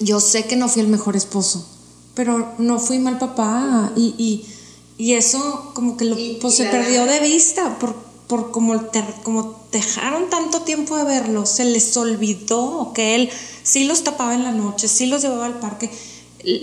yo 0.01 0.21
sé 0.21 0.45
que 0.45 0.55
no 0.55 0.69
fui 0.69 0.83
el 0.83 0.89
mejor 0.89 1.17
esposo, 1.17 1.67
pero 2.15 2.53
no 2.59 2.79
fui 2.79 2.99
mal 2.99 3.19
papá. 3.19 3.95
Y, 3.97 4.45
eso 4.99 5.71
como 5.73 5.97
que 5.97 6.05
lo, 6.05 6.17
pues, 6.43 6.57
se 6.57 6.67
perdió 6.67 7.07
de 7.07 7.21
vista 7.21 7.79
por, 7.79 7.95
por 8.27 8.51
como, 8.51 8.75
como 9.23 9.57
dejaron 9.73 10.29
tanto 10.29 10.61
tiempo 10.61 10.97
de 10.99 11.05
verlo, 11.05 11.47
se 11.47 11.65
les 11.65 11.97
olvidó 11.97 12.93
que 12.95 13.15
él 13.15 13.31
sí 13.63 13.85
los 13.85 14.05
tapaba 14.05 14.35
en 14.35 14.43
la 14.43 14.53
noche, 14.53 14.89
sí 14.89 15.07
los 15.07 15.23
llevaba 15.23 15.47
al 15.47 15.61
parque. 15.61 15.91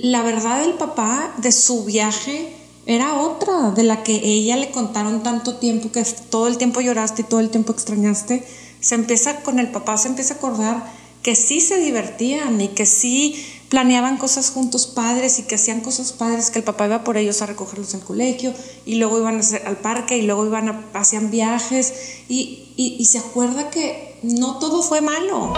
La 0.01 0.23
verdad 0.23 0.61
del 0.61 0.73
papá 0.73 1.33
de 1.37 1.51
su 1.51 1.85
viaje 1.85 2.53
era 2.85 3.19
otra, 3.21 3.71
de 3.71 3.83
la 3.83 4.03
que 4.03 4.15
ella 4.23 4.57
le 4.57 4.71
contaron 4.71 5.21
tanto 5.21 5.57
tiempo, 5.57 5.91
que 5.91 6.03
todo 6.29 6.47
el 6.47 6.57
tiempo 6.57 6.81
lloraste 6.81 7.21
y 7.21 7.25
todo 7.25 7.39
el 7.39 7.49
tiempo 7.49 7.71
extrañaste 7.71 8.45
se 8.85 8.93
empieza 8.93 9.37
con 9.41 9.57
el 9.57 9.71
papá, 9.71 9.97
se 9.97 10.09
empieza 10.09 10.35
a 10.35 10.37
acordar 10.37 10.83
que 11.23 11.35
sí 11.35 11.59
se 11.59 11.79
divertían 11.79 12.61
y 12.61 12.67
que 12.67 12.85
sí 12.85 13.43
planeaban 13.67 14.17
cosas 14.17 14.51
juntos 14.51 14.85
padres 14.85 15.39
y 15.39 15.43
que 15.43 15.55
hacían 15.55 15.81
cosas 15.81 16.13
padres, 16.13 16.51
que 16.51 16.59
el 16.59 16.65
papá 16.65 16.85
iba 16.85 17.03
por 17.03 17.17
ellos 17.17 17.41
a 17.41 17.47
recogerlos 17.47 17.95
al 17.95 18.01
colegio 18.01 18.53
y 18.85 18.95
luego 18.95 19.17
iban 19.17 19.41
al 19.65 19.77
parque 19.77 20.17
y 20.17 20.21
luego 20.21 20.45
iban 20.45 20.69
a, 20.69 20.85
hacían 20.93 21.31
viajes 21.31 22.21
y, 22.29 22.73
y, 22.77 22.95
y 22.99 23.05
se 23.05 23.17
acuerda 23.17 23.71
que 23.71 24.19
no 24.21 24.59
todo 24.59 24.83
fue 24.83 25.01
malo. 25.01 25.53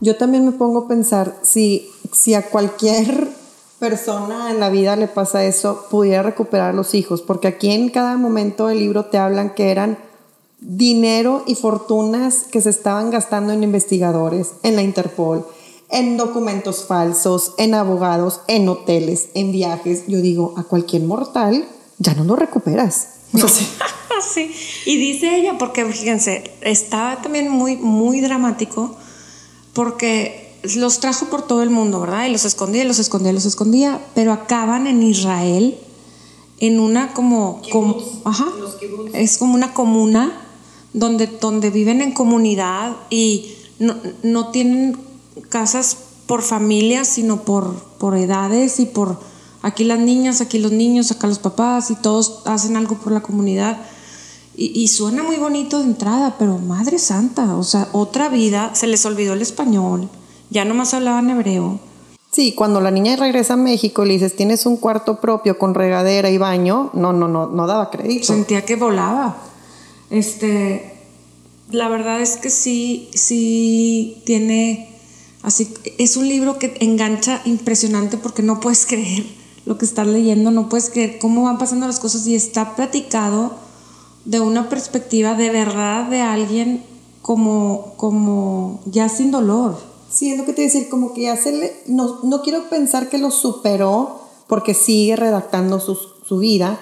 Yo 0.00 0.16
también 0.16 0.44
me 0.44 0.52
pongo 0.52 0.80
a 0.80 0.88
pensar 0.88 1.36
si, 1.42 1.90
si 2.12 2.34
a 2.34 2.48
cualquier 2.48 3.28
persona 3.78 4.50
en 4.50 4.60
la 4.60 4.70
vida 4.70 4.96
le 4.96 5.08
pasa 5.08 5.44
eso, 5.44 5.86
pudiera 5.90 6.22
recuperar 6.22 6.74
los 6.74 6.94
hijos, 6.94 7.22
porque 7.22 7.48
aquí 7.48 7.70
en 7.70 7.88
cada 7.88 8.16
momento 8.16 8.66
del 8.66 8.78
libro 8.78 9.06
te 9.06 9.18
hablan 9.18 9.54
que 9.54 9.70
eran 9.70 9.98
dinero 10.60 11.42
y 11.46 11.54
fortunas 11.54 12.44
que 12.50 12.60
se 12.60 12.70
estaban 12.70 13.10
gastando 13.10 13.52
en 13.52 13.62
investigadores, 13.62 14.52
en 14.62 14.76
la 14.76 14.82
Interpol, 14.82 15.46
en 15.88 16.16
documentos 16.16 16.84
falsos, 16.84 17.54
en 17.58 17.74
abogados, 17.74 18.42
en 18.46 18.68
hoteles, 18.68 19.30
en 19.34 19.52
viajes. 19.52 20.04
Yo 20.06 20.20
digo, 20.20 20.54
a 20.56 20.64
cualquier 20.64 21.02
mortal 21.02 21.66
ya 21.98 22.14
no 22.14 22.24
lo 22.24 22.36
recuperas. 22.36 23.08
sí. 24.34 24.54
Y 24.86 24.96
dice 24.98 25.36
ella, 25.36 25.56
porque 25.58 25.84
fíjense, 25.86 26.52
estaba 26.60 27.22
también 27.22 27.48
muy, 27.48 27.76
muy 27.76 28.20
dramático, 28.20 28.96
porque 29.72 30.58
los 30.62 31.00
trajo 31.00 31.26
por 31.26 31.42
todo 31.42 31.62
el 31.62 31.70
mundo, 31.70 32.00
¿verdad? 32.00 32.26
Y 32.26 32.32
los 32.32 32.44
escondía, 32.44 32.84
los 32.84 32.98
escondía, 32.98 33.32
los 33.32 33.46
escondía, 33.46 34.00
pero 34.14 34.32
acaban 34.32 34.86
en 34.86 35.02
Israel 35.02 35.78
en 36.58 36.78
una 36.78 37.14
como, 37.14 37.62
ajá, 38.24 38.46
es 39.14 39.38
como 39.38 39.54
una 39.54 39.72
comuna 39.72 40.46
donde, 40.92 41.26
donde 41.26 41.70
viven 41.70 42.02
en 42.02 42.12
comunidad 42.12 42.96
y 43.08 43.54
no, 43.78 43.96
no 44.22 44.48
tienen 44.48 44.98
casas 45.48 45.96
por 46.26 46.42
familias, 46.42 47.08
sino 47.08 47.42
por, 47.42 47.74
por 47.98 48.16
edades 48.16 48.78
y 48.78 48.86
por 48.86 49.18
aquí 49.62 49.84
las 49.84 49.98
niñas, 49.98 50.40
aquí 50.40 50.58
los 50.58 50.72
niños, 50.72 51.10
acá 51.10 51.26
los 51.26 51.38
papás 51.38 51.90
y 51.90 51.94
todos 51.96 52.42
hacen 52.44 52.76
algo 52.76 52.96
por 52.96 53.12
la 53.12 53.22
comunidad. 53.22 53.80
Y, 54.56 54.78
y, 54.78 54.88
suena 54.88 55.22
muy 55.22 55.36
bonito 55.36 55.78
de 55.78 55.84
entrada, 55.84 56.36
pero 56.38 56.58
Madre 56.58 56.98
Santa, 56.98 57.56
o 57.56 57.62
sea, 57.62 57.88
otra 57.92 58.28
vida, 58.28 58.74
se 58.74 58.86
les 58.86 59.06
olvidó 59.06 59.32
el 59.32 59.42
español, 59.42 60.08
ya 60.50 60.64
nomás 60.64 60.92
hablaban 60.92 61.30
hebreo. 61.30 61.80
Sí, 62.32 62.52
cuando 62.52 62.80
la 62.80 62.92
niña 62.92 63.16
regresa 63.16 63.54
a 63.54 63.56
México 63.56 64.04
y 64.04 64.08
le 64.08 64.14
dices, 64.14 64.36
tienes 64.36 64.64
un 64.64 64.76
cuarto 64.76 65.20
propio 65.20 65.58
con 65.58 65.74
regadera 65.74 66.30
y 66.30 66.38
baño, 66.38 66.90
no, 66.94 67.12
no, 67.12 67.26
no, 67.26 67.48
no 67.48 67.66
daba 67.66 67.90
crédito. 67.90 68.26
Sentía 68.26 68.64
que 68.64 68.76
volaba. 68.76 69.36
Este, 70.10 70.94
la 71.70 71.88
verdad 71.88 72.20
es 72.20 72.36
que 72.36 72.50
sí, 72.50 73.08
sí 73.14 74.22
tiene, 74.24 74.90
así, 75.42 75.74
es 75.98 76.16
un 76.16 76.28
libro 76.28 76.58
que 76.58 76.76
engancha 76.80 77.42
impresionante 77.44 78.16
porque 78.16 78.42
no 78.42 78.60
puedes 78.60 78.86
creer 78.88 79.26
lo 79.66 79.76
que 79.76 79.84
estás 79.84 80.06
leyendo, 80.06 80.52
no 80.52 80.68
puedes 80.68 80.90
creer 80.90 81.18
cómo 81.18 81.42
van 81.44 81.58
pasando 81.58 81.86
las 81.86 81.98
cosas 81.98 82.26
y 82.28 82.36
está 82.36 82.76
platicado 82.76 83.56
de 84.24 84.40
una 84.40 84.68
perspectiva 84.68 85.34
de 85.34 85.50
verdad 85.50 86.08
de 86.08 86.20
alguien 86.20 86.84
como, 87.22 87.94
como 87.96 88.80
ya 88.86 89.08
sin 89.08 89.30
dolor. 89.30 89.78
Sí, 90.10 90.32
es 90.32 90.38
lo 90.38 90.44
que 90.44 90.52
te 90.52 90.62
decir, 90.62 90.88
como 90.88 91.14
que 91.14 91.22
ya 91.22 91.36
se 91.36 91.52
le, 91.52 91.82
no, 91.86 92.18
no 92.22 92.42
quiero 92.42 92.68
pensar 92.68 93.08
que 93.08 93.18
lo 93.18 93.30
superó 93.30 94.20
porque 94.46 94.74
sigue 94.74 95.14
redactando 95.16 95.78
su, 95.78 95.96
su 96.26 96.38
vida, 96.38 96.80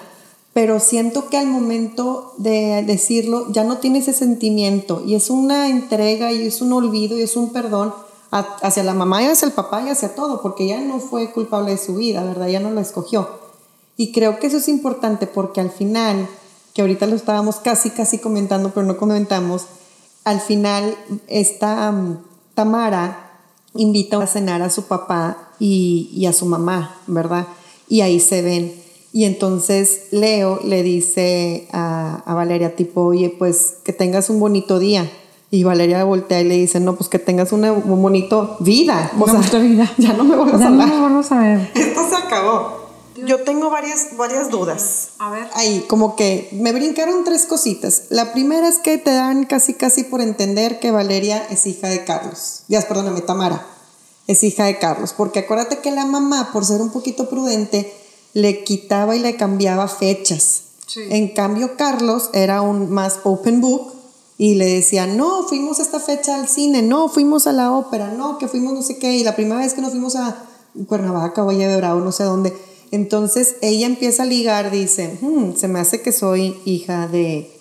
pero 0.53 0.79
siento 0.79 1.29
que 1.29 1.37
al 1.37 1.47
momento 1.47 2.33
de 2.37 2.83
decirlo 2.85 3.51
ya 3.51 3.63
no 3.63 3.77
tiene 3.77 3.99
ese 3.99 4.13
sentimiento 4.13 5.03
y 5.05 5.13
es 5.13 5.29
una 5.29 5.69
entrega 5.69 6.31
y 6.31 6.47
es 6.47 6.61
un 6.61 6.73
olvido 6.73 7.17
y 7.17 7.21
es 7.21 7.35
un 7.35 7.53
perdón 7.53 7.93
hacia 8.31 8.83
la 8.83 8.93
mamá 8.93 9.23
y 9.23 9.27
hacia 9.27 9.47
el 9.47 9.53
papá 9.53 9.81
y 9.81 9.89
hacia 9.89 10.15
todo, 10.15 10.41
porque 10.41 10.67
ya 10.67 10.79
no 10.81 10.99
fue 10.99 11.31
culpable 11.31 11.71
de 11.71 11.77
su 11.77 11.95
vida, 11.95 12.23
¿verdad? 12.23 12.47
Ya 12.47 12.59
no 12.59 12.71
la 12.71 12.81
escogió. 12.81 13.27
Y 13.97 14.11
creo 14.11 14.39
que 14.39 14.47
eso 14.47 14.57
es 14.57 14.67
importante 14.67 15.27
porque 15.27 15.61
al 15.61 15.71
final, 15.71 16.27
que 16.79 16.83
ahorita 16.83 17.07
lo 17.07 17.17
estábamos 17.17 17.57
casi, 17.57 17.89
casi 17.89 18.19
comentando, 18.19 18.71
pero 18.73 18.85
no 18.85 18.95
comentamos, 18.95 19.65
al 20.23 20.39
final 20.39 20.95
esta 21.27 21.93
Tamara 22.53 23.31
invita 23.73 24.23
a 24.23 24.25
cenar 24.25 24.61
a 24.61 24.69
su 24.69 24.83
papá 24.83 25.49
y, 25.59 26.25
a 26.25 26.31
su 26.31 26.45
mamá, 26.45 26.95
¿verdad? 27.05 27.47
Y 27.89 27.99
ahí 27.99 28.21
se 28.21 28.41
ven. 28.41 28.73
Y 29.11 29.25
entonces 29.25 30.03
Leo 30.11 30.61
le 30.63 30.81
dice 30.81 31.67
a, 31.73 32.23
Valeria, 32.25 32.77
tipo, 32.77 33.01
oye, 33.01 33.29
pues 33.37 33.75
que 33.83 33.91
tengas 33.91 34.29
un 34.29 34.39
bonito 34.39 34.79
día. 34.79 35.11
Y 35.51 35.65
Valeria 35.65 36.05
voltea 36.05 36.39
y 36.39 36.45
le 36.45 36.55
dice, 36.55 36.79
no, 36.79 36.95
pues 36.95 37.09
que 37.09 37.19
tengas 37.19 37.51
una 37.51 37.73
un 37.73 38.01
bonito 38.01 38.55
vida. 38.61 39.11
O 39.19 39.25
vida. 39.25 39.91
Ya 39.97 40.13
no 40.13 40.23
me 40.23 40.37
vuelvas 40.37 40.61
a 40.61 40.67
hablar. 40.67 40.87
No 40.87 41.09
me 41.09 41.27
a 41.29 41.39
ver. 41.39 41.71
Esto 41.75 42.09
se 42.09 42.15
acabó. 42.15 42.78
Yo 43.25 43.43
tengo 43.43 43.69
varias, 43.69 44.15
varias 44.17 44.49
dudas. 44.49 45.09
A 45.19 45.31
ver. 45.31 45.47
Ahí, 45.53 45.85
como 45.87 46.15
que 46.15 46.49
me 46.53 46.71
brincaron 46.71 47.23
tres 47.23 47.45
cositas. 47.45 48.03
La 48.09 48.33
primera 48.33 48.67
es 48.67 48.77
que 48.77 48.97
te 48.97 49.11
dan 49.11 49.45
casi, 49.45 49.73
casi 49.73 50.03
por 50.03 50.21
entender 50.21 50.79
que 50.79 50.91
Valeria 50.91 51.45
es 51.49 51.65
hija 51.65 51.87
de 51.87 52.03
Carlos. 52.05 52.63
Ya, 52.67 52.81
perdóname, 52.81 53.21
Tamara. 53.21 53.65
Es 54.27 54.43
hija 54.43 54.65
de 54.65 54.77
Carlos. 54.77 55.13
Porque 55.15 55.39
acuérdate 55.39 55.79
que 55.79 55.91
la 55.91 56.05
mamá, 56.05 56.51
por 56.51 56.65
ser 56.65 56.81
un 56.81 56.91
poquito 56.91 57.29
prudente, 57.29 57.93
le 58.33 58.63
quitaba 58.63 59.15
y 59.15 59.19
le 59.19 59.35
cambiaba 59.35 59.87
fechas. 59.87 60.63
En 60.95 61.29
cambio, 61.33 61.77
Carlos 61.77 62.29
era 62.33 62.61
un 62.61 62.89
más 62.89 63.19
open 63.23 63.61
book 63.61 63.93
y 64.37 64.55
le 64.55 64.65
decía, 64.65 65.05
no, 65.05 65.43
fuimos 65.43 65.79
esta 65.79 65.99
fecha 65.99 66.35
al 66.35 66.47
cine, 66.47 66.81
no, 66.81 67.09
fuimos 67.09 67.45
a 67.45 67.51
la 67.51 67.73
ópera, 67.73 68.11
no, 68.11 68.37
que 68.37 68.47
fuimos 68.47 68.73
no 68.73 68.81
sé 68.81 68.97
qué. 68.97 69.13
Y 69.13 69.23
la 69.23 69.35
primera 69.35 69.59
vez 69.59 69.73
que 69.73 69.81
nos 69.81 69.91
fuimos 69.91 70.15
a 70.15 70.45
Cuernavaca, 70.87 71.43
Valle 71.43 71.67
de 71.67 71.77
Bravo, 71.77 71.99
no 71.99 72.11
sé 72.11 72.23
dónde 72.23 72.68
entonces 72.91 73.55
ella 73.61 73.85
empieza 73.85 74.23
a 74.23 74.25
ligar, 74.25 74.71
dice, 74.71 75.17
hmm, 75.21 75.55
se 75.55 75.67
me 75.67 75.79
hace 75.79 76.01
que 76.01 76.11
soy 76.11 76.59
hija 76.65 77.07
de, 77.07 77.55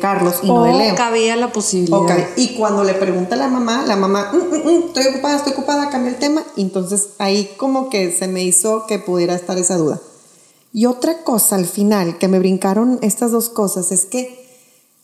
Carlos 0.00 0.40
y 0.42 0.46
no 0.46 0.64
de 0.64 0.74
Leo. 0.74 0.94
cabía 0.94 1.36
la 1.36 1.52
posibilidad. 1.52 2.28
Y 2.36 2.54
cuando 2.54 2.84
le 2.84 2.94
pregunta 2.94 3.34
a 3.34 3.38
la 3.38 3.48
mamá, 3.48 3.84
la 3.86 3.96
mamá, 3.96 4.30
mm, 4.32 4.36
mm, 4.36 4.68
mm, 4.68 4.82
estoy 4.88 5.06
ocupada, 5.06 5.36
estoy 5.36 5.52
ocupada, 5.54 5.88
cambia 5.90 6.12
el 6.12 6.18
tema. 6.18 6.44
entonces 6.56 7.10
ahí 7.18 7.50
como 7.56 7.88
que 7.88 8.12
se 8.12 8.28
me 8.28 8.44
hizo 8.44 8.86
que 8.86 8.98
pudiera 8.98 9.34
estar 9.34 9.56
esa 9.58 9.76
duda. 9.76 10.00
Y 10.72 10.86
otra 10.86 11.24
cosa 11.24 11.56
al 11.56 11.66
final, 11.66 12.18
que 12.18 12.28
me 12.28 12.38
brincaron 12.38 12.98
estas 13.02 13.32
dos 13.32 13.48
cosas, 13.48 13.90
es 13.90 14.04
que 14.04 14.46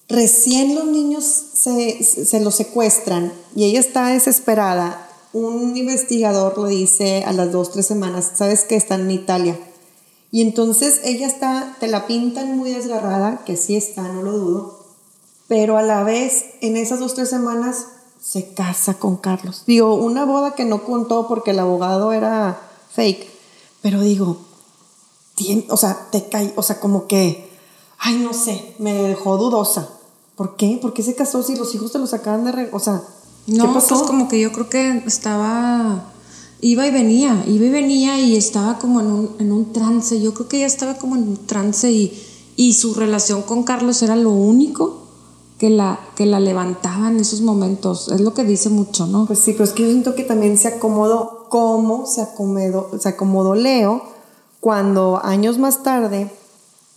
recién 0.08 0.76
los 0.76 0.84
niños 0.84 1.24
se, 1.24 2.04
se 2.04 2.40
los 2.40 2.54
secuestran 2.54 3.32
y 3.56 3.64
ella 3.64 3.80
está 3.80 4.08
desesperada 4.08 5.05
un 5.32 5.76
investigador 5.76 6.58
le 6.58 6.70
dice 6.70 7.24
a 7.24 7.32
las 7.32 7.52
dos, 7.52 7.72
tres 7.72 7.86
semanas, 7.86 8.32
sabes 8.34 8.64
que 8.64 8.76
están 8.76 9.02
en 9.02 9.10
Italia. 9.10 9.58
Y 10.30 10.42
entonces 10.42 11.00
ella 11.04 11.26
está, 11.26 11.76
te 11.80 11.86
la 11.86 12.06
pintan 12.06 12.56
muy 12.56 12.72
desgarrada, 12.72 13.44
que 13.44 13.56
sí 13.56 13.76
está, 13.76 14.02
no 14.02 14.22
lo 14.22 14.32
dudo, 14.32 14.86
pero 15.48 15.76
a 15.76 15.82
la 15.82 16.02
vez 16.02 16.44
en 16.60 16.76
esas 16.76 16.98
dos, 16.98 17.14
tres 17.14 17.30
semanas 17.30 17.86
se 18.20 18.52
casa 18.54 18.94
con 18.94 19.16
Carlos. 19.16 19.62
Digo, 19.66 19.94
una 19.94 20.24
boda 20.24 20.54
que 20.54 20.64
no 20.64 20.84
contó 20.84 21.28
porque 21.28 21.52
el 21.52 21.58
abogado 21.58 22.12
era 22.12 22.60
fake, 22.92 23.26
pero 23.82 24.00
digo, 24.00 24.38
o 25.68 25.76
sea, 25.76 26.08
te 26.10 26.28
cae, 26.28 26.52
o 26.56 26.62
sea, 26.62 26.80
como 26.80 27.06
que, 27.06 27.48
ay, 27.98 28.16
no 28.16 28.32
sé, 28.32 28.74
me 28.78 28.94
dejó 28.94 29.36
dudosa. 29.36 29.90
¿Por 30.34 30.56
qué? 30.56 30.78
¿Por 30.80 30.92
qué 30.92 31.02
se 31.02 31.14
casó 31.14 31.42
si 31.42 31.56
los 31.56 31.74
hijos 31.74 31.92
te 31.92 31.98
los 31.98 32.12
acaban 32.12 32.44
de... 32.44 32.68
o 32.72 32.78
sea, 32.78 33.02
No, 33.46 33.72
pues 33.72 33.86
como 33.86 34.28
que 34.28 34.40
yo 34.40 34.52
creo 34.52 34.68
que 34.68 35.02
estaba, 35.06 36.12
iba 36.60 36.86
y 36.86 36.90
venía, 36.90 37.44
iba 37.46 37.64
y 37.64 37.70
venía 37.70 38.18
y 38.18 38.36
estaba 38.36 38.78
como 38.78 39.00
en 39.00 39.06
un, 39.06 39.30
en 39.38 39.52
un 39.52 39.72
trance. 39.72 40.20
Yo 40.20 40.34
creo 40.34 40.48
que 40.48 40.56
ella 40.58 40.66
estaba 40.66 40.94
como 40.94 41.16
en 41.16 41.28
un 41.28 41.46
trance 41.46 41.90
y, 41.90 42.20
y 42.56 42.72
su 42.72 42.94
relación 42.94 43.42
con 43.42 43.62
Carlos 43.62 44.02
era 44.02 44.16
lo 44.16 44.30
único 44.30 45.06
que 45.58 45.70
la, 45.70 46.00
que 46.16 46.26
la 46.26 46.40
levantaba 46.40 47.08
en 47.08 47.18
esos 47.18 47.40
momentos. 47.40 48.08
Es 48.08 48.20
lo 48.20 48.34
que 48.34 48.44
dice 48.44 48.68
mucho, 48.68 49.06
¿no? 49.06 49.26
Pues 49.26 49.38
sí, 49.38 49.52
pero 49.52 49.64
es 49.64 49.72
que 49.72 49.84
yo 49.84 49.90
siento 49.90 50.14
que 50.14 50.24
también 50.24 50.58
se 50.58 50.68
acomodó, 50.68 51.46
cómo 51.48 52.06
se 52.06 52.22
acomodó, 52.22 52.90
se 52.98 53.08
acomodó 53.08 53.54
Leo 53.54 54.02
cuando 54.60 55.20
años 55.22 55.58
más 55.58 55.82
tarde 55.82 56.30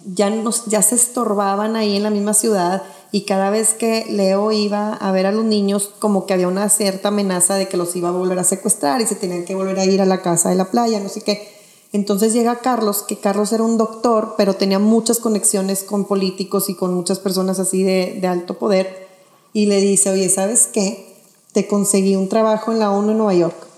ya, 0.05 0.29
nos, 0.29 0.65
ya 0.65 0.81
se 0.81 0.95
estorbaban 0.95 1.75
ahí 1.75 1.95
en 1.95 2.03
la 2.03 2.09
misma 2.09 2.33
ciudad 2.33 2.83
y 3.11 3.21
cada 3.21 3.49
vez 3.49 3.73
que 3.73 4.05
Leo 4.09 4.51
iba 4.51 4.93
a 4.93 5.11
ver 5.11 5.25
a 5.25 5.31
los 5.31 5.43
niños 5.43 5.89
como 5.99 6.25
que 6.25 6.33
había 6.33 6.47
una 6.47 6.69
cierta 6.69 7.07
amenaza 7.07 7.55
de 7.55 7.67
que 7.67 7.77
los 7.77 7.95
iba 7.95 8.09
a 8.09 8.11
volver 8.11 8.37
a 8.37 8.43
secuestrar 8.43 9.01
y 9.01 9.07
se 9.07 9.15
tenían 9.15 9.45
que 9.45 9.55
volver 9.55 9.79
a 9.79 9.85
ir 9.85 10.01
a 10.01 10.05
la 10.05 10.21
casa 10.21 10.49
de 10.49 10.55
la 10.55 10.69
playa, 10.69 10.99
no 10.99 11.09
sé 11.09 11.21
qué. 11.21 11.59
Entonces 11.91 12.33
llega 12.33 12.59
Carlos, 12.59 13.01
que 13.01 13.17
Carlos 13.17 13.51
era 13.51 13.63
un 13.63 13.77
doctor, 13.77 14.35
pero 14.37 14.55
tenía 14.55 14.77
muchas 14.77 15.17
conexiones 15.17 15.83
con 15.83 16.05
políticos 16.05 16.69
y 16.69 16.75
con 16.75 16.93
muchas 16.93 17.17
personas 17.17 17.57
así 17.59 17.81
de, 17.81 18.21
alto 18.27 18.59
poder, 18.59 19.07
y 19.53 19.65
le 19.65 19.81
dice, 19.81 20.11
oye, 20.11 20.29
¿sabes 20.29 20.69
qué? 20.71 21.15
Te 21.51 21.67
conseguí 21.67 22.15
un 22.15 22.29
trabajo 22.29 22.71
en 22.71 22.77
la 22.77 22.91
ONU 22.91 23.11
en 23.11 23.17
Nueva 23.17 23.33
York. 23.33 23.68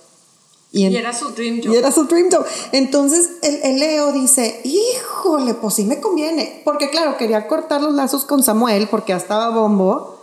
Y, 0.74 0.86
era 0.96 1.14
su 1.14 1.30
dream 1.30 1.62
job. 1.62 1.74
Y 1.74 1.76
era 1.76 1.92
su 1.92 2.06
dream 2.06 2.30
job. 2.32 2.46
Entonces 2.72 3.32
el, 3.42 3.80
Leo 3.80 4.14
dice, 4.14 4.62
híjole, 4.64 5.54
pues 5.54 5.74
sí 5.74 5.84
me 5.84 6.00
conviene. 6.00 6.62
Porque 6.64 6.90
claro, 6.90 7.18
quería 7.18 7.48
cortar 7.48 7.82
los 7.82 7.94
lazos 7.94 8.24
con 8.24 8.42
Samuel 8.42 8.88
porque 8.90 9.12
ya 9.12 9.18
estaba 9.18 9.50
bombo. 9.50 10.18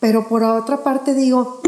Pero 0.00 0.28
por 0.28 0.44
otra 0.44 0.82
parte 0.82 1.14
digo, 1.14 1.60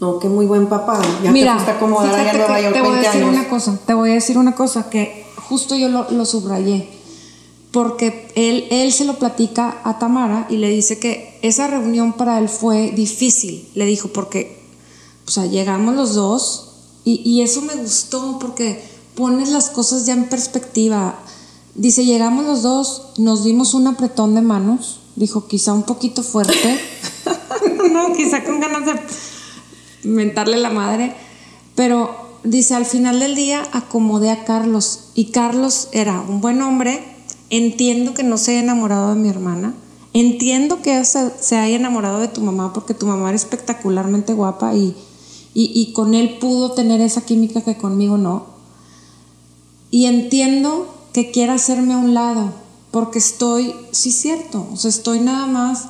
no, 0.00 0.18
qué 0.18 0.28
muy 0.28 0.46
buen 0.46 0.66
papá. 0.66 1.00
Ya 1.22 1.30
Mira, 1.30 1.62
te 1.62 1.72
acomodar 1.72 2.14
allá 2.14 2.30
en 2.30 2.38
Nueva 2.38 2.60
York 2.60 2.74
te 2.74 2.80
voy 2.80 2.96
a 2.96 3.00
decir 3.00 3.24
una 3.24 3.48
cosa, 3.48 3.78
te 3.86 3.94
voy 3.94 4.10
a 4.10 4.14
decir 4.14 4.38
una 4.38 4.54
cosa 4.54 4.90
que 4.90 5.26
justo 5.36 5.76
yo 5.76 5.88
lo, 5.88 6.10
lo, 6.10 6.24
subrayé. 6.24 6.88
Porque 7.70 8.32
él, 8.34 8.66
él 8.70 8.92
se 8.92 9.04
lo 9.04 9.18
platica 9.18 9.76
a 9.84 9.98
Tamara 9.98 10.46
y 10.48 10.56
le 10.56 10.70
dice 10.70 10.98
que 10.98 11.38
esa 11.42 11.66
reunión 11.66 12.14
para 12.14 12.38
él 12.38 12.48
fue 12.48 12.92
difícil. 12.92 13.68
Le 13.74 13.84
dijo, 13.84 14.08
porque, 14.08 14.58
o 15.26 15.30
sea, 15.30 15.44
llegamos 15.44 15.94
los 15.94 16.14
dos 16.14 16.67
y, 17.08 17.22
y 17.24 17.42
eso 17.42 17.62
me 17.62 17.74
gustó 17.74 18.38
porque 18.38 18.84
pones 19.14 19.48
las 19.48 19.70
cosas 19.70 20.04
ya 20.04 20.12
en 20.12 20.28
perspectiva. 20.28 21.18
Dice, 21.74 22.04
llegamos 22.04 22.44
los 22.44 22.62
dos, 22.62 23.12
nos 23.16 23.44
dimos 23.44 23.72
un 23.72 23.86
apretón 23.86 24.34
de 24.34 24.42
manos. 24.42 25.00
Dijo, 25.16 25.48
quizá 25.48 25.72
un 25.72 25.84
poquito 25.84 26.22
fuerte. 26.22 26.78
no, 27.92 28.12
quizá 28.12 28.44
con 28.44 28.60
ganas 28.60 28.84
de 28.84 28.92
mentarle 30.10 30.58
la 30.58 30.68
madre, 30.68 31.14
pero 31.74 32.14
dice, 32.44 32.74
al 32.74 32.84
final 32.84 33.20
del 33.20 33.34
día 33.34 33.66
acomodé 33.72 34.30
a 34.30 34.44
Carlos 34.44 35.10
y 35.14 35.26
Carlos 35.26 35.88
era 35.92 36.20
un 36.20 36.42
buen 36.42 36.60
hombre, 36.60 37.02
entiendo 37.48 38.12
que 38.12 38.22
no 38.22 38.36
se 38.36 38.52
haya 38.52 38.60
enamorado 38.60 39.14
de 39.14 39.20
mi 39.20 39.28
hermana, 39.30 39.74
entiendo 40.12 40.82
que 40.82 41.04
se, 41.04 41.30
se 41.40 41.56
haya 41.56 41.76
enamorado 41.76 42.20
de 42.20 42.28
tu 42.28 42.42
mamá 42.42 42.72
porque 42.72 42.94
tu 42.94 43.06
mamá 43.06 43.28
era 43.28 43.36
espectacularmente 43.36 44.34
guapa 44.34 44.74
y, 44.74 44.94
y, 45.60 45.92
con 45.92 46.14
él 46.14 46.38
pudo 46.38 46.72
tener 46.72 47.00
esa 47.00 47.22
química 47.22 47.62
que 47.62 47.76
conmigo 47.76 48.16
no. 48.16 48.46
Y 49.90 50.04
entiendo 50.04 50.86
que 51.12 51.32
quiera 51.32 51.54
hacerme 51.54 51.94
a 51.94 51.98
un 51.98 52.14
lado, 52.14 52.52
porque 52.92 53.18
estoy, 53.18 53.74
sí 53.90 54.12
cierto, 54.12 54.68
o 54.72 54.76
sea, 54.76 54.88
estoy 54.88 55.18
nada 55.18 55.46
más, 55.46 55.86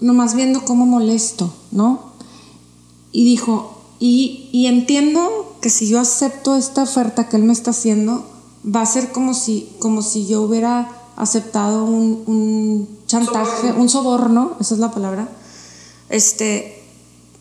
nomás 0.00 0.34
viendo 0.34 0.64
cómo 0.64 0.86
molesto, 0.86 1.52
¿no? 1.70 2.08
y 3.12 3.24
dijo, 3.24 3.82
y, 3.98 4.66
entiendo 4.66 5.56
que 5.60 5.70
si 5.70 5.88
yo 5.88 5.98
acepto 5.98 6.56
esta 6.56 6.82
oferta 6.82 7.28
que 7.28 7.36
él 7.36 7.42
me 7.42 7.52
está 7.52 7.70
haciendo, 7.70 8.24
va 8.64 8.82
a 8.82 8.86
ser 8.86 9.12
como 9.12 9.34
si, 9.34 9.68
como 9.78 10.02
si 10.02 10.26
yo 10.26 10.42
hubiera 10.42 10.92
aceptado 11.16 11.84
un, 11.84 12.88
chantaje, 13.06 13.72
un 13.72 13.88
soborno, 13.88 14.52
esa 14.60 14.74
es 14.74 14.80
la 14.80 14.90
palabra. 14.90 15.28
Este, 16.10 16.77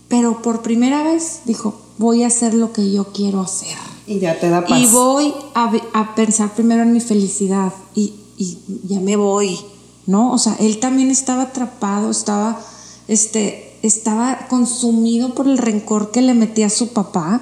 pero 0.08 0.41
por 0.41 0.62
primera 0.62 1.04
vez 1.04 1.41
dijo, 1.46 1.76
voy 1.98 2.24
a 2.24 2.28
hacer 2.28 2.54
lo 2.54 2.72
que 2.74 2.91
yo 2.91 3.12
quiero 3.12 3.41
hacer. 3.41 3.76
Y 4.06 4.20
ya 4.20 4.39
te 4.39 4.50
da 4.50 4.65
paz. 4.65 4.80
Y 4.80 4.86
voy 4.88 5.34
a, 5.54 6.15
pensar 6.15 6.54
primero 6.54 6.84
en 6.84 6.93
mi 6.93 7.02
felicidad 7.02 7.74
y, 7.93 8.13
y, 8.38 8.60
ya 8.88 9.00
me 9.00 9.17
voy, 9.17 9.60
¿no? 10.06 10.32
O 10.32 10.38
sea, 10.38 10.56
él 10.60 10.80
también 10.80 11.12
estaba 11.12 11.43
atrapado, 11.43 12.10
estaba, 12.10 12.60
este, 13.08 13.78
estaba 13.84 14.48
consumido 14.48 15.34
por 15.34 15.48
el 15.48 15.58
rencor 15.58 16.12
que 16.12 16.22
le 16.22 16.34
metía 16.34 16.67
a 16.67 16.70
su 16.72 16.89
papá. 16.89 17.41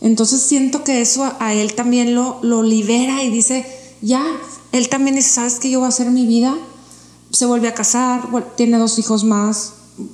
Entonces 0.00 0.42
siento 0.42 0.84
que 0.84 1.00
eso 1.00 1.32
a 1.40 1.54
él 1.54 1.74
también 1.74 2.14
lo, 2.14 2.38
lo 2.42 2.62
libera 2.62 3.22
y 3.24 3.30
dice, 3.30 3.66
ya, 4.02 4.24
él 4.72 4.88
también 4.90 5.16
dice, 5.16 5.30
¿sabes 5.30 5.58
que 5.58 5.70
yo 5.70 5.78
voy 5.78 5.86
a 5.86 5.88
hacer 5.88 6.10
mi 6.10 6.26
vida? 6.26 6.54
Se 7.30 7.46
vuelve 7.46 7.68
a 7.68 7.74
casar, 7.74 8.28
tiene 8.56 8.78
dos 8.78 8.98
hijos 8.98 9.24
más, 9.24 9.72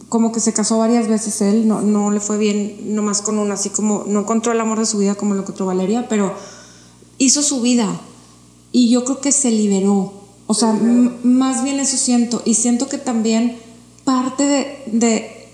como 0.08 0.32
que 0.32 0.40
se 0.40 0.52
casó 0.52 0.78
varias 0.78 1.08
veces 1.08 1.40
él, 1.40 1.68
no, 1.68 1.80
no 1.82 2.10
le 2.10 2.20
fue 2.20 2.38
bien 2.38 2.94
nomás 2.94 3.22
con 3.22 3.38
uno, 3.38 3.54
así 3.54 3.70
como 3.70 4.04
no 4.06 4.20
encontró 4.20 4.52
el 4.52 4.60
amor 4.60 4.78
de 4.78 4.86
su 4.86 4.98
vida 4.98 5.14
como 5.14 5.34
lo 5.34 5.42
encontró 5.42 5.66
Valeria, 5.66 6.08
pero 6.08 6.34
hizo 7.18 7.42
su 7.42 7.60
vida 7.60 8.00
y 8.72 8.90
yo 8.90 9.04
creo 9.04 9.20
que 9.20 9.32
se 9.32 9.50
liberó. 9.50 10.12
O 10.46 10.54
sea, 10.54 10.72
más 11.22 11.64
bien 11.64 11.80
eso 11.80 11.96
siento 11.96 12.42
y 12.44 12.54
siento 12.54 12.88
que 12.88 12.98
también 12.98 13.56
parte 14.04 14.44
de 14.86 15.44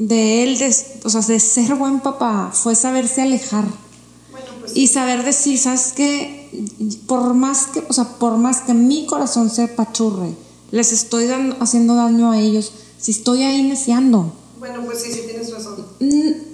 de 0.00 0.42
él, 0.42 0.58
de, 0.58 0.74
o 1.04 1.10
sea, 1.10 1.20
de 1.20 1.38
ser 1.38 1.74
buen 1.74 2.00
papá, 2.00 2.50
fue 2.54 2.74
saberse 2.74 3.20
alejar. 3.20 3.66
Pues 4.60 4.74
y 4.74 4.86
saber 4.86 5.24
decir, 5.24 5.58
¿sabes 5.58 5.92
qué? 5.94 6.48
Por 7.06 7.34
más 7.34 7.66
que, 7.66 7.84
o 7.86 7.92
sea, 7.92 8.04
por 8.04 8.38
más 8.38 8.62
que 8.62 8.72
mi 8.72 9.04
corazón 9.04 9.50
se 9.50 9.68
pachurre, 9.68 10.34
les 10.70 10.92
estoy 10.92 11.26
dando, 11.26 11.56
haciendo 11.60 11.94
daño 11.96 12.32
a 12.32 12.40
ellos, 12.40 12.72
si 13.00 13.12
estoy 13.12 13.42
ahí 13.42 13.62
neciando. 13.62 14.32
Bueno, 14.58 14.82
pues 14.84 15.02
sí, 15.02 15.12
sí 15.12 15.22
tienes 15.26 15.52
razón. 15.52 15.86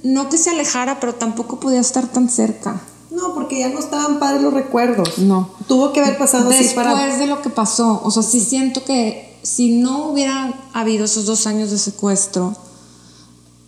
No 0.04 0.28
que 0.28 0.38
se 0.38 0.50
alejara, 0.50 1.00
pero 1.00 1.14
tampoco 1.14 1.58
podía 1.58 1.80
estar 1.80 2.06
tan 2.06 2.28
cerca. 2.28 2.80
No, 3.10 3.34
porque 3.34 3.58
ya 3.60 3.68
no 3.68 3.78
estaban 3.78 4.18
padres 4.18 4.42
los 4.42 4.52
recuerdos. 4.52 5.18
No. 5.18 5.50
Tuvo 5.66 5.92
que 5.92 6.00
haber 6.00 6.18
pasado 6.18 6.48
Después 6.48 6.74
para... 6.74 7.16
de 7.16 7.26
lo 7.26 7.42
que 7.42 7.50
pasó. 7.50 8.00
O 8.04 8.10
sea, 8.10 8.22
sí 8.22 8.40
siento 8.40 8.84
que 8.84 9.38
si 9.42 9.78
no 9.78 10.08
hubiera 10.08 10.54
habido 10.72 11.04
esos 11.04 11.24
dos 11.24 11.46
años 11.46 11.70
de 11.70 11.78
secuestro, 11.78 12.54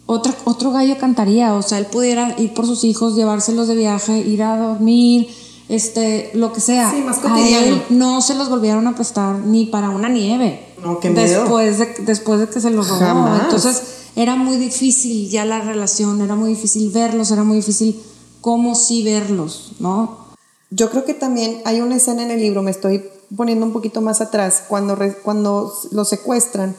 otra, 0.07 0.35
otro 0.45 0.71
gallo 0.73 0.99
cantaría, 0.99 1.55
o 1.55 1.63
sea, 1.63 1.79
él 1.79 1.87
pudiera 1.87 2.35
ir 2.39 2.55
por 2.55 2.67
sus 2.67 2.85
hijos, 2.85 3.15
llevárselos 3.15 3.69
de 3.69 3.75
viaje, 3.75 4.19
ir 4.19 4.43
a 4.43 4.57
dormir, 4.57 5.29
este, 5.69 6.31
lo 6.35 6.53
que 6.53 6.61
sea. 6.61 6.91
Sí, 6.91 7.03
más 7.03 7.19
cotidiano. 7.19 7.67
A 7.67 7.69
él 7.69 7.83
no 7.91 8.21
se 8.23 8.35
los 8.35 8.49
volvieron 8.49 8.87
a 8.87 8.95
prestar 8.95 9.37
ni 9.37 9.67
para 9.67 9.91
una 9.91 10.09
nieve. 10.09 10.68
No, 10.83 11.01
qué 11.01 11.11
después 11.11 11.79
de, 11.79 11.95
después 12.01 12.41
de 12.41 12.49
que 12.49 12.61
se 12.61 12.71
los 12.71 12.89
robó. 12.89 13.37
Entonces, 13.43 13.83
era 14.17 14.37
muy 14.37 14.57
difícil 14.57 15.29
ya 15.31 15.45
la 15.45 15.61
relación, 15.61 16.21
era 16.21 16.35
muy 16.35 16.51
difícil 16.51 16.91
verlos, 16.91 17.31
era 17.31 17.45
muy 17.45 17.59
difícil 17.59 18.01
cómo 18.41 18.75
sí 18.75 19.03
verlos, 19.03 19.73
¿no? 19.79 20.29
Yo 20.71 20.91
creo 20.91 21.05
que 21.05 21.15
también 21.15 21.61
hay 21.65 21.81
una 21.81 21.97
escena 21.97 22.23
en 22.23 22.31
el 22.31 22.41
libro, 22.41 22.63
me 22.63 22.71
estoy 22.71 23.05
poniendo 23.37 23.65
un 23.65 23.73
poquito 23.73 24.01
más 24.01 24.21
atrás, 24.21 24.65
cuando, 24.69 24.99
cuando 25.23 25.73
lo 25.93 26.05
secuestran 26.05 26.75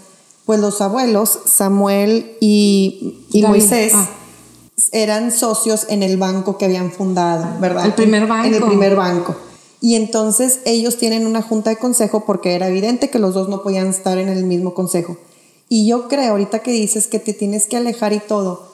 pues 0.46 0.60
los 0.60 0.82
abuelos, 0.82 1.40
Samuel 1.46 2.36
y, 2.40 3.24
Moisés, 3.48 3.94
ah. 3.96 4.10
eran 4.92 5.32
socios 5.32 5.86
en 5.90 6.02
el 6.02 6.18
banco 6.18 6.58
que 6.58 6.66
habían 6.66 6.92
fundado, 6.92 7.60
¿verdad? 7.60 7.86
El 7.86 7.94
primer 7.94 8.26
banco. 8.26 8.48
En 8.48 8.56
el 8.56 8.64
primer 8.64 8.96
banco. 8.96 9.36
Y 9.82 9.96
entonces 9.96 10.60
ellos 10.66 10.98
tienen 10.98 11.26
una 11.26 11.42
junta 11.42 11.70
de 11.70 11.78
consejo 11.78 12.26
porque 12.26 12.54
era 12.54 12.68
evidente 12.68 13.10
que 13.10 13.20
los 13.20 13.34
dos 13.34 13.48
no 13.48 13.64
podían 13.64 13.88
estar 13.88 14.18
en 14.18 14.30
el 14.30 14.44
mismo 14.44 14.74
consejo. 14.74 15.18
Y 15.70 15.88
yo 15.88 16.08
creo, 16.08 16.32
ahorita 16.32 16.60
que 16.60 16.72
dices 16.72 17.08
que 17.08 17.20
te 17.20 17.34
tienes 17.34 17.68
que 17.68 17.78
alejar 17.78 18.12
y 18.12 18.20
todo, 18.20 18.68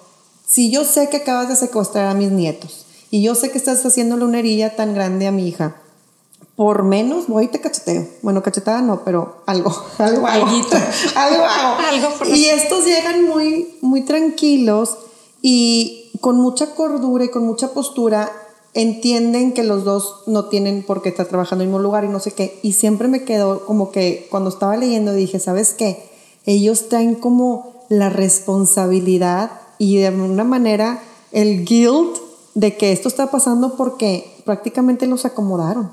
si 0.47 0.71
yo 0.71 0.83
sé 0.83 1.09
que 1.09 1.17
acabas 1.17 1.49
de 1.49 1.55
secuestrar 1.55 2.07
a 2.07 2.13
mis 2.13 2.31
nietos 2.31 2.85
y 3.11 3.21
yo 3.21 3.35
sé 3.35 3.51
que 3.51 3.57
estás 3.57 3.85
haciendo 3.85 4.15
una 4.15 4.39
herida 4.39 4.75
tan 4.75 4.93
grande 4.93 5.27
a 5.27 5.31
mi 5.31 5.47
hija, 5.47 5.75
por 6.55 6.83
menos 6.83 7.27
voy 7.27 7.45
y 7.45 7.47
te 7.49 7.59
cacheteo. 7.59 8.07
Bueno, 8.21 8.41
cachetada 8.41 8.81
no, 8.81 9.03
pero 9.03 9.43
algo, 9.45 9.71
algo 9.97 10.25
algo. 10.25 10.47
algo 11.15 11.43
algo 11.89 12.35
y 12.35 12.45
estos 12.45 12.85
llegan 12.85 13.25
muy, 13.25 13.75
muy 13.81 14.01
tranquilos 14.01 14.97
y 15.41 16.11
con 16.21 16.37
mucha 16.37 16.73
cordura 16.73 17.25
y 17.25 17.29
con 17.29 17.45
mucha 17.45 17.73
postura 17.73 18.31
entienden 18.75 19.53
que 19.53 19.63
los 19.63 19.83
dos 19.83 20.23
no 20.27 20.45
tienen 20.45 20.83
por 20.83 21.01
qué 21.01 21.09
estar 21.09 21.25
trabajando 21.25 21.63
en 21.63 21.69
el 21.69 21.73
mismo 21.73 21.81
lugar 21.81 22.03
y 22.03 22.09
no 22.09 22.19
sé 22.19 22.31
qué. 22.31 22.59
Y 22.61 22.73
siempre 22.73 23.07
me 23.07 23.23
quedó 23.23 23.65
como 23.65 23.91
que 23.91 24.27
cuando 24.29 24.49
estaba 24.49 24.77
leyendo 24.77 25.13
dije, 25.13 25.39
¿sabes 25.39 25.73
qué? 25.73 26.07
Ellos 26.45 26.89
traen 26.89 27.15
como 27.15 27.73
la 27.89 28.09
responsabilidad 28.09 29.51
y 29.77 29.97
de 29.97 30.07
alguna 30.07 30.43
manera 30.43 31.01
el 31.31 31.65
guilt 31.65 32.17
de 32.53 32.77
que 32.77 32.91
esto 32.91 33.07
está 33.07 33.31
pasando 33.31 33.75
porque 33.75 34.29
prácticamente 34.45 35.07
los 35.07 35.25
acomodaron. 35.25 35.91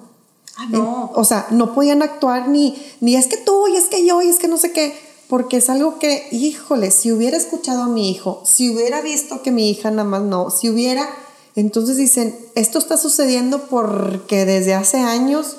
Ah, 0.57 0.66
no. 0.71 1.11
o 1.14 1.25
sea, 1.25 1.47
no 1.51 1.75
podían 1.75 2.03
actuar 2.03 2.49
ni, 2.49 2.77
ni 3.01 3.16
es 3.16 3.27
que 3.27 3.38
tú, 3.38 3.68
y 3.68 3.77
es 3.77 3.87
que 3.87 4.07
yo, 4.07 4.21
y 4.21 4.29
es 4.29 4.38
que 4.38 4.49
no 4.49 4.59
sé 4.59 4.71
qué, 4.73 4.95
porque 5.29 5.57
es 5.57 5.71
algo 5.71 5.99
que, 5.99 6.29
híjole, 6.31 6.90
si 6.90 7.11
hubiera 7.11 7.38
escuchado 7.38 7.85
a 7.85 7.88
mi 7.88 8.11
hijo, 8.11 8.42
si 8.45 8.68
hubiera 8.68 9.01
visto 9.01 9.40
que 9.42 9.51
mi 9.51 9.71
hija 9.71 9.90
nada 9.90 10.05
más 10.07 10.23
no, 10.23 10.51
si 10.51 10.68
hubiera, 10.68 11.09
entonces 11.55 11.97
dicen, 11.97 12.35
esto 12.55 12.79
está 12.79 12.97
sucediendo 12.97 13.67
porque 13.69 14.45
desde 14.47 14.75
hace 14.75 14.99
años 14.99 15.57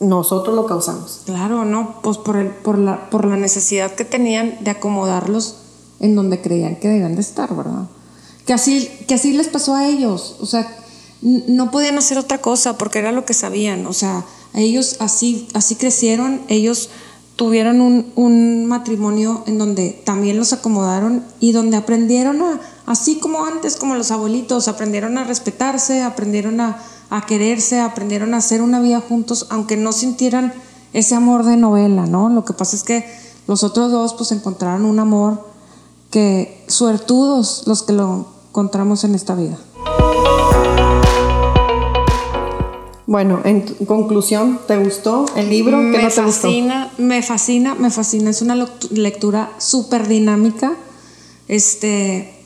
nosotros 0.00 0.54
lo 0.54 0.66
causamos. 0.66 1.22
Claro, 1.26 1.64
no, 1.64 2.00
pues 2.02 2.18
por, 2.18 2.36
el, 2.36 2.48
por, 2.48 2.78
la, 2.78 3.10
por 3.10 3.24
la 3.24 3.36
necesidad 3.36 3.94
que 3.94 4.04
tenían 4.04 4.58
de 4.62 4.70
acomodarlos 4.70 5.56
en 6.00 6.14
donde 6.14 6.40
creían 6.40 6.76
que 6.76 6.88
debían 6.88 7.14
de 7.14 7.20
estar, 7.20 7.54
¿verdad? 7.54 7.88
Que 8.46 8.52
así, 8.52 8.88
que 9.06 9.14
así 9.14 9.32
les 9.32 9.48
pasó 9.48 9.74
a 9.74 9.86
ellos, 9.86 10.36
o 10.40 10.46
sea, 10.46 10.70
no 11.22 11.70
podían 11.70 11.96
hacer 11.96 12.18
otra 12.18 12.38
cosa 12.38 12.76
porque 12.76 12.98
era 12.98 13.12
lo 13.12 13.24
que 13.24 13.32
sabían, 13.32 13.86
o 13.86 13.94
sea, 13.94 14.24
ellos 14.54 14.96
así, 15.00 15.48
así 15.54 15.76
crecieron, 15.76 16.42
ellos 16.48 16.90
tuvieron 17.36 17.80
un, 17.80 18.12
un, 18.16 18.66
matrimonio 18.66 19.42
en 19.46 19.58
donde 19.58 20.02
también 20.04 20.36
los 20.36 20.52
acomodaron 20.52 21.24
y 21.40 21.52
donde 21.52 21.76
aprendieron 21.76 22.42
a, 22.42 22.60
así 22.86 23.18
como 23.18 23.44
antes, 23.44 23.76
como 23.76 23.94
los 23.94 24.10
abuelitos, 24.10 24.68
aprendieron 24.68 25.18
a 25.18 25.24
respetarse, 25.24 26.02
aprendieron 26.02 26.60
a, 26.60 26.78
a 27.10 27.26
quererse, 27.26 27.80
aprendieron 27.80 28.34
a 28.34 28.38
hacer 28.38 28.62
una 28.62 28.80
vida 28.80 29.00
juntos, 29.00 29.46
aunque 29.50 29.76
no 29.76 29.92
sintieran 29.92 30.52
ese 30.92 31.14
amor 31.14 31.44
de 31.44 31.56
novela, 31.56 32.06
¿no? 32.06 32.28
Lo 32.28 32.44
que 32.44 32.52
pasa 32.52 32.76
es 32.76 32.84
que 32.84 33.04
los 33.46 33.62
otros 33.62 33.90
dos 33.90 34.14
pues 34.14 34.32
encontraron 34.32 34.84
un 34.84 34.98
amor 34.98 35.46
que 36.10 36.64
suertudos 36.68 37.64
los 37.66 37.82
que 37.82 37.92
lo 37.92 38.26
encontramos 38.48 39.04
en 39.04 39.14
esta 39.14 39.34
vida. 39.34 39.58
Bueno, 43.06 43.40
en 43.44 43.62
conclusión, 43.86 44.60
¿te 44.66 44.76
gustó 44.78 45.26
el 45.36 45.50
libro? 45.50 45.76
me 45.76 45.98
no 45.98 46.08
te 46.08 46.10
fascina, 46.10 46.90
me 46.96 47.22
fascina, 47.22 47.74
me 47.74 47.90
fascina. 47.90 48.30
Es 48.30 48.40
una 48.42 48.54
lectura 48.90 49.50
súper 49.58 50.08
dinámica. 50.08 50.74
Este, 51.46 52.43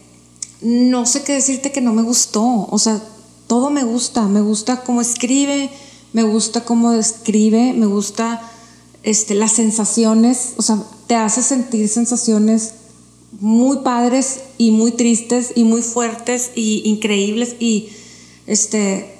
no 0.60 1.06
sé 1.06 1.22
qué 1.22 1.34
decirte 1.34 1.72
que 1.72 1.80
no 1.80 1.92
me 1.92 2.02
gustó. 2.02 2.68
O 2.70 2.78
sea, 2.78 3.02
todo 3.46 3.70
me 3.70 3.84
gusta. 3.84 4.28
Me 4.28 4.40
gusta 4.40 4.82
cómo 4.82 5.00
escribe, 5.00 5.70
me 6.12 6.22
gusta 6.22 6.64
cómo 6.64 6.92
describe, 6.92 7.72
me 7.72 7.86
gusta 7.86 8.42
este, 9.02 9.34
las 9.34 9.52
sensaciones. 9.52 10.54
O 10.56 10.62
sea, 10.62 10.82
te 11.06 11.14
hace 11.14 11.42
sentir 11.42 11.88
sensaciones 11.88 12.74
muy 13.40 13.78
padres 13.78 14.40
y 14.56 14.70
muy 14.70 14.92
tristes 14.92 15.52
y 15.54 15.64
muy 15.64 15.82
fuertes 15.82 16.52
y 16.54 16.82
increíbles 16.84 17.56
y 17.60 17.90
este 18.46 19.14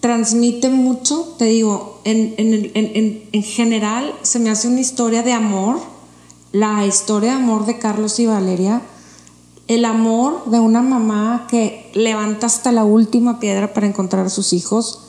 transmite 0.00 0.68
mucho, 0.68 1.34
te 1.38 1.46
digo, 1.46 1.98
en, 2.04 2.34
en, 2.36 3.42
general 3.42 4.14
se 4.20 4.38
me 4.38 4.50
hace 4.50 4.68
una 4.68 4.80
historia 4.80 5.22
de 5.22 5.32
amor, 5.32 5.80
la 6.52 6.84
historia 6.84 7.30
de 7.30 7.36
amor 7.36 7.64
de 7.64 7.78
Carlos 7.78 8.18
y 8.18 8.26
Valeria, 8.26 8.82
el 9.68 9.84
amor 9.84 10.44
de 10.46 10.60
una 10.60 10.82
mamá 10.82 11.46
que 11.48 11.90
levanta 11.94 12.46
hasta 12.46 12.72
la 12.72 12.84
última 12.84 13.40
piedra 13.40 13.72
para 13.72 13.86
encontrar 13.86 14.26
a 14.26 14.30
sus 14.30 14.52
hijos, 14.52 15.00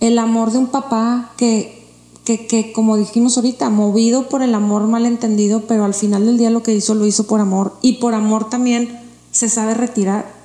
el 0.00 0.18
amor 0.18 0.50
de 0.50 0.58
un 0.58 0.66
papá 0.66 1.32
que, 1.36 1.86
que, 2.24 2.46
que, 2.46 2.72
como 2.72 2.96
dijimos 2.96 3.36
ahorita, 3.36 3.70
movido 3.70 4.28
por 4.28 4.42
el 4.42 4.54
amor 4.54 4.86
malentendido, 4.88 5.62
pero 5.68 5.84
al 5.84 5.94
final 5.94 6.26
del 6.26 6.38
día 6.38 6.50
lo 6.50 6.62
que 6.62 6.74
hizo 6.74 6.94
lo 6.94 7.06
hizo 7.06 7.26
por 7.26 7.40
amor 7.40 7.76
y 7.82 7.94
por 7.94 8.14
amor 8.14 8.50
también 8.50 9.00
se 9.30 9.48
sabe 9.48 9.74
retirar 9.74 10.42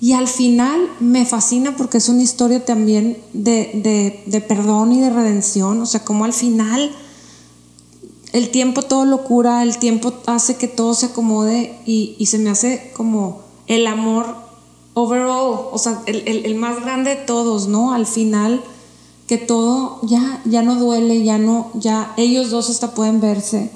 y 0.00 0.12
al 0.12 0.28
final 0.28 0.88
me 1.00 1.24
fascina 1.24 1.76
porque 1.76 1.98
es 1.98 2.08
una 2.08 2.22
historia 2.22 2.64
también 2.64 3.18
de, 3.32 4.44
perdón 4.46 4.92
y 4.92 5.00
de 5.00 5.10
redención. 5.10 5.80
O 5.80 5.86
sea, 5.86 6.04
como 6.04 6.24
al 6.24 6.34
final 6.34 6.90
el 8.36 8.50
tiempo 8.50 8.82
todo 8.82 9.06
lo 9.06 9.24
cura, 9.24 9.62
el 9.62 9.78
tiempo 9.78 10.12
hace 10.26 10.56
que 10.56 10.68
todo 10.68 10.92
se 10.92 11.06
acomode 11.06 11.78
y, 11.86 12.24
se 12.26 12.38
me 12.38 12.50
hace 12.50 12.92
como 12.94 13.40
el 13.66 13.86
amor 13.86 14.26
overall, 14.92 15.68
o 15.72 15.78
sea, 15.78 16.02
el, 16.04 16.54
más 16.54 16.82
grande 16.82 17.16
de 17.16 17.16
todos, 17.16 17.66
¿no? 17.66 17.94
Al 17.94 18.04
final 18.04 18.62
que 19.26 19.38
todo 19.38 20.00
ya, 20.02 20.42
ya 20.44 20.60
no 20.60 20.76
duele, 20.76 21.24
ya 21.24 21.38
no, 21.38 21.70
ya 21.74 22.12
ellos 22.18 22.50
dos 22.50 22.68
hasta 22.68 22.94
pueden 22.94 23.22
verse. 23.22 23.70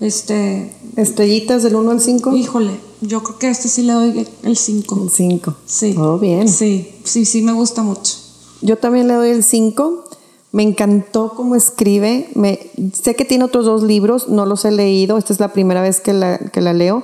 Este. 0.00 0.74
¿Estrellitas 0.96 1.62
del 1.62 1.76
1 1.76 1.90
al 1.90 2.00
5? 2.00 2.34
Híjole, 2.36 2.72
yo 3.02 3.22
creo 3.22 3.38
que 3.38 3.46
a 3.48 3.50
este 3.50 3.68
sí 3.68 3.82
le 3.82 3.92
doy 3.92 4.26
el 4.42 4.56
5. 4.56 5.02
El 5.04 5.10
5. 5.10 5.54
Sí. 5.64 5.94
Oh, 5.96 6.18
bien. 6.18 6.48
Sí, 6.48 6.88
sí, 7.04 7.24
sí, 7.24 7.42
me 7.42 7.52
gusta 7.52 7.82
mucho. 7.82 8.14
Yo 8.62 8.78
también 8.78 9.06
le 9.06 9.14
doy 9.14 9.30
el 9.30 9.44
5. 9.44 10.05
Me 10.52 10.62
encantó 10.62 11.32
cómo 11.34 11.54
escribe. 11.54 12.28
Me, 12.34 12.70
sé 12.92 13.14
que 13.14 13.24
tiene 13.24 13.44
otros 13.44 13.64
dos 13.64 13.82
libros, 13.82 14.28
no 14.28 14.46
los 14.46 14.64
he 14.64 14.70
leído. 14.70 15.18
Esta 15.18 15.32
es 15.32 15.40
la 15.40 15.52
primera 15.52 15.82
vez 15.82 16.00
que 16.00 16.12
la, 16.12 16.38
que 16.38 16.60
la 16.60 16.72
leo. 16.72 17.02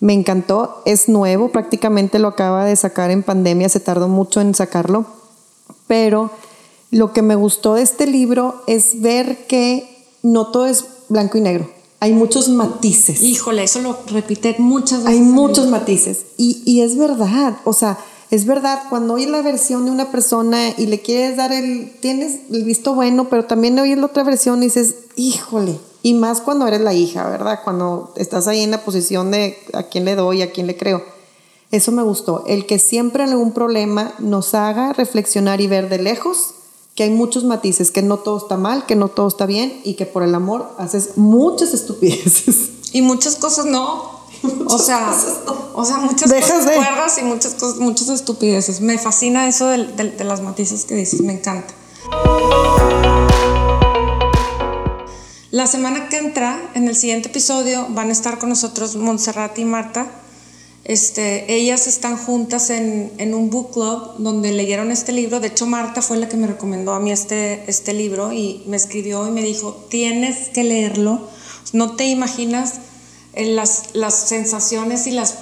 Me 0.00 0.12
encantó. 0.12 0.82
Es 0.86 1.08
nuevo, 1.08 1.50
prácticamente 1.50 2.18
lo 2.18 2.28
acaba 2.28 2.64
de 2.64 2.76
sacar 2.76 3.10
en 3.10 3.22
pandemia. 3.22 3.68
Se 3.68 3.80
tardó 3.80 4.08
mucho 4.08 4.40
en 4.40 4.54
sacarlo. 4.54 5.06
Pero 5.86 6.30
lo 6.90 7.12
que 7.12 7.22
me 7.22 7.34
gustó 7.34 7.74
de 7.74 7.82
este 7.82 8.06
libro 8.06 8.62
es 8.66 9.00
ver 9.00 9.46
que 9.46 9.88
no 10.22 10.48
todo 10.48 10.66
es 10.66 10.84
blanco 11.08 11.38
y 11.38 11.42
negro 11.42 11.80
hay 12.00 12.14
muchos 12.14 12.48
matices. 12.48 13.20
Híjole, 13.20 13.62
eso 13.62 13.82
lo 13.82 13.98
repite 14.06 14.56
muchas 14.58 15.04
veces. 15.04 15.12
Hay 15.12 15.20
muchos 15.20 15.68
matices. 15.68 16.22
Y, 16.38 16.62
y, 16.64 16.80
es 16.80 16.96
verdad, 16.96 17.58
o 17.64 17.74
sea, 17.74 17.98
es 18.30 18.46
verdad, 18.46 18.82
cuando 18.88 19.14
oyes 19.14 19.28
la 19.28 19.42
versión 19.42 19.84
de 19.84 19.90
una 19.90 20.12
persona 20.12 20.70
y 20.76 20.86
le 20.86 21.00
quieres 21.00 21.36
dar 21.36 21.52
el, 21.52 21.92
tienes 22.00 22.48
visto 22.48 22.94
bueno, 22.94 23.28
pero 23.28 23.44
también 23.44 23.78
oyes 23.78 23.98
la 23.98 24.06
otra 24.06 24.22
versión 24.22 24.62
y 24.62 24.66
dices, 24.66 24.94
híjole, 25.16 25.78
y 26.02 26.14
más 26.14 26.40
cuando 26.40 26.66
eres 26.66 26.80
la 26.80 26.94
hija, 26.94 27.28
¿verdad? 27.28 27.60
Cuando 27.64 28.12
estás 28.16 28.46
ahí 28.46 28.60
en 28.60 28.70
la 28.70 28.84
posición 28.84 29.30
de 29.30 29.58
a 29.72 29.84
quién 29.84 30.04
le 30.04 30.14
doy, 30.14 30.42
a 30.42 30.52
quién 30.52 30.66
le 30.66 30.76
creo. 30.76 31.02
Eso 31.72 31.92
me 31.92 32.02
gustó, 32.02 32.44
el 32.46 32.66
que 32.66 32.78
siempre 32.78 33.24
en 33.24 33.30
algún 33.30 33.52
problema 33.52 34.14
nos 34.18 34.54
haga 34.54 34.92
reflexionar 34.92 35.60
y 35.60 35.66
ver 35.66 35.88
de 35.88 35.98
lejos 35.98 36.54
que 36.94 37.04
hay 37.04 37.10
muchos 37.10 37.44
matices, 37.44 37.90
que 37.90 38.02
no 38.02 38.18
todo 38.18 38.38
está 38.38 38.56
mal, 38.56 38.86
que 38.86 38.96
no 38.96 39.08
todo 39.08 39.28
está 39.28 39.46
bien 39.46 39.80
y 39.84 39.94
que 39.94 40.06
por 40.06 40.22
el 40.22 40.34
amor 40.34 40.70
haces 40.78 41.16
muchas 41.16 41.74
estupideces. 41.74 42.70
Y 42.92 43.02
muchas 43.02 43.36
cosas 43.36 43.66
no. 43.66 44.19
O 44.66 44.78
sea, 44.78 45.12
o 45.74 45.84
sea, 45.84 45.98
muchas 45.98 46.32
cosas 46.32 46.64
cuerdas 46.64 47.18
y 47.18 47.22
muchas 47.22 47.54
cosas, 47.54 47.78
muchas 47.78 48.08
estupideces. 48.08 48.80
Me 48.80 48.98
fascina 48.98 49.48
eso 49.48 49.66
de, 49.68 49.86
de 49.86 50.24
las 50.24 50.40
matices 50.40 50.84
que 50.84 50.94
dices, 50.94 51.20
me 51.22 51.34
encanta. 51.34 51.74
La 55.50 55.66
semana 55.66 56.08
que 56.08 56.18
entra, 56.18 56.60
en 56.74 56.88
el 56.88 56.96
siguiente 56.96 57.28
episodio, 57.28 57.86
van 57.90 58.08
a 58.08 58.12
estar 58.12 58.38
con 58.38 58.48
nosotros 58.48 58.96
Montserrat 58.96 59.58
y 59.58 59.64
Marta 59.64 60.10
este, 60.84 61.54
ellas 61.54 61.86
están 61.86 62.16
juntas 62.16 62.70
en, 62.70 63.12
en, 63.18 63.34
un 63.34 63.50
book 63.50 63.72
club 63.72 64.14
donde 64.18 64.50
leyeron 64.50 64.90
este 64.90 65.12
libro. 65.12 65.38
De 65.38 65.48
hecho, 65.48 65.66
Marta 65.66 66.00
fue 66.00 66.16
la 66.16 66.28
que 66.28 66.36
me 66.36 66.46
recomendó 66.46 66.94
a 66.94 67.00
mí 67.00 67.12
este, 67.12 67.62
este 67.70 67.92
libro 67.92 68.32
y 68.32 68.62
me 68.66 68.76
escribió 68.76 69.28
y 69.28 69.30
me 69.30 69.42
dijo, 69.42 69.86
tienes 69.88 70.48
que 70.48 70.64
leerlo. 70.64 71.28
No 71.72 71.96
te 71.96 72.06
imaginas 72.06 72.80
las, 73.36 73.94
las 73.94 74.14
sensaciones 74.28 75.06
y 75.06 75.12
las, 75.12 75.34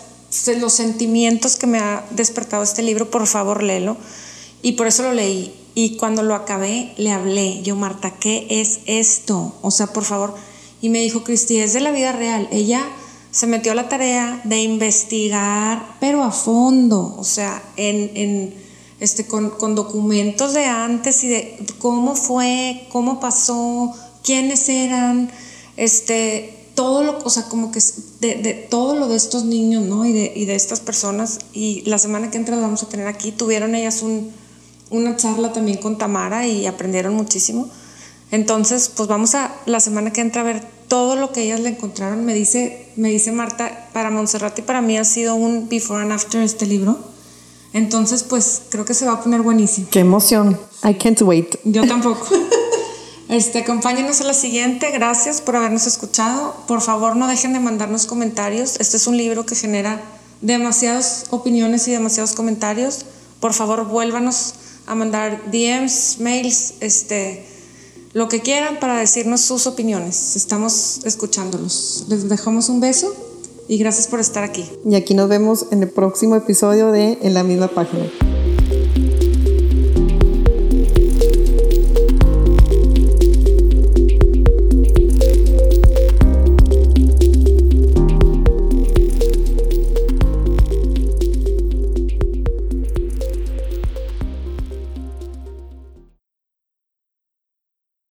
los 0.58 0.72
sentimientos 0.72 1.56
que 1.56 1.66
me 1.66 1.78
ha 1.78 2.04
despertado 2.10 2.62
este 2.62 2.82
libro. 2.82 3.10
Por 3.10 3.26
favor, 3.26 3.62
léelo. 3.62 3.96
Y 4.62 4.72
por 4.72 4.86
eso 4.86 5.02
lo 5.02 5.12
leí. 5.12 5.54
Y 5.74 5.96
cuando 5.96 6.22
lo 6.22 6.34
acabé, 6.34 6.92
le 6.96 7.12
hablé. 7.12 7.62
Yo, 7.62 7.76
Marta, 7.76 8.14
¿qué 8.18 8.46
es 8.50 8.80
esto? 8.86 9.54
O 9.62 9.70
sea, 9.70 9.88
por 9.88 10.04
favor. 10.04 10.34
Y 10.80 10.88
me 10.88 11.00
dijo, 11.00 11.24
Cristi, 11.24 11.58
es 11.58 11.72
de 11.72 11.80
la 11.80 11.90
vida 11.90 12.12
real. 12.12 12.48
Ella 12.50 12.84
se 13.30 13.46
metió 13.46 13.72
a 13.72 13.74
la 13.74 13.88
tarea 13.88 14.40
de 14.44 14.62
investigar, 14.62 15.96
pero 16.00 16.22
a 16.22 16.32
fondo, 16.32 17.14
o 17.18 17.24
sea, 17.24 17.62
en, 17.76 18.54
este, 19.00 19.26
con, 19.26 19.74
documentos 19.74 20.54
de 20.54 20.64
antes 20.64 21.22
y 21.24 21.28
de 21.28 21.66
cómo 21.78 22.16
fue, 22.16 22.86
cómo 22.90 23.20
pasó, 23.20 23.94
quiénes 24.24 24.68
eran, 24.68 25.30
este, 25.76 26.57
todo 26.78 27.02
lo, 27.02 27.18
o 27.24 27.28
sea, 27.28 27.42
como 27.48 27.72
que 27.72 27.80
de, 28.20 28.54
todo 28.70 28.94
lo 28.94 29.08
de 29.08 29.16
estos 29.16 29.44
niños, 29.44 29.82
¿no? 29.82 30.06
Y 30.06 30.12
de, 30.12 30.32
y 30.36 30.44
de 30.44 30.54
estas 30.54 30.78
personas. 30.78 31.40
Y 31.52 31.82
la 31.86 31.98
semana 31.98 32.30
que 32.30 32.38
entra 32.38 32.54
las 32.54 32.62
vamos 32.62 32.84
a 32.84 32.88
tener 32.88 33.08
aquí. 33.08 33.32
Tuvieron 33.32 33.74
ellas 33.74 34.00
un, 34.02 34.30
una 34.88 35.16
charla 35.16 35.52
también 35.52 35.78
con 35.78 35.98
Tamara 35.98 36.46
y 36.46 36.66
aprendieron 36.66 37.14
muchísimo. 37.14 37.68
Entonces, 38.30 38.92
pues 38.96 39.08
vamos 39.08 39.34
a 39.34 39.52
la 39.66 39.80
semana 39.80 40.12
que 40.12 40.20
entra 40.20 40.42
a 40.42 40.44
ver 40.44 40.64
todo 40.86 41.16
lo 41.16 41.32
que 41.32 41.42
ellas 41.42 41.58
le 41.58 41.70
encontraron. 41.70 42.24
Me 42.24 42.32
dice, 42.32 42.86
me 42.94 43.08
dice 43.08 43.32
Marta, 43.32 43.88
para 43.92 44.10
Montserrat 44.10 44.56
y 44.60 44.62
para 44.62 44.80
mí 44.80 44.96
ha 44.98 45.04
sido 45.04 45.34
un 45.34 45.68
before 45.68 46.00
and 46.00 46.12
after 46.12 46.40
este 46.42 46.64
libro. 46.64 46.96
Entonces, 47.72 48.22
pues 48.22 48.62
creo 48.68 48.84
que 48.84 48.94
se 48.94 49.04
va 49.04 49.14
a 49.14 49.20
poner 49.20 49.42
buenísimo. 49.42 49.88
Qué 49.90 49.98
emoción. 49.98 50.56
I 50.88 50.94
can't 50.94 51.20
wait. 51.22 51.56
Yo 51.64 51.84
tampoco. 51.88 52.28
Este, 53.28 53.58
acompáñenos 53.58 54.20
a 54.22 54.24
la 54.24 54.32
siguiente. 54.32 54.90
Gracias 54.90 55.42
por 55.42 55.56
habernos 55.56 55.86
escuchado. 55.86 56.54
Por 56.66 56.80
favor, 56.80 57.14
no 57.14 57.28
dejen 57.28 57.52
de 57.52 57.60
mandarnos 57.60 58.06
comentarios. 58.06 58.76
Este 58.80 58.96
es 58.96 59.06
un 59.06 59.16
libro 59.18 59.44
que 59.44 59.54
genera 59.54 60.00
demasiadas 60.40 61.26
opiniones 61.30 61.86
y 61.88 61.90
demasiados 61.90 62.32
comentarios. 62.32 63.04
Por 63.40 63.52
favor, 63.52 63.86
vuélvanos 63.86 64.54
a 64.86 64.94
mandar 64.94 65.50
DMs, 65.50 66.16
mails, 66.20 66.74
este, 66.80 67.44
lo 68.14 68.28
que 68.28 68.40
quieran 68.40 68.80
para 68.80 68.98
decirnos 68.98 69.42
sus 69.42 69.66
opiniones. 69.66 70.34
Estamos 70.34 71.00
escuchándolos. 71.04 72.06
Les 72.08 72.28
dejamos 72.30 72.70
un 72.70 72.80
beso 72.80 73.14
y 73.68 73.76
gracias 73.76 74.06
por 74.06 74.20
estar 74.20 74.42
aquí. 74.42 74.64
Y 74.88 74.94
aquí 74.94 75.12
nos 75.14 75.28
vemos 75.28 75.66
en 75.70 75.82
el 75.82 75.90
próximo 75.90 76.34
episodio 76.34 76.90
de 76.90 77.18
En 77.20 77.34
la 77.34 77.44
misma 77.44 77.68
página. 77.68 78.10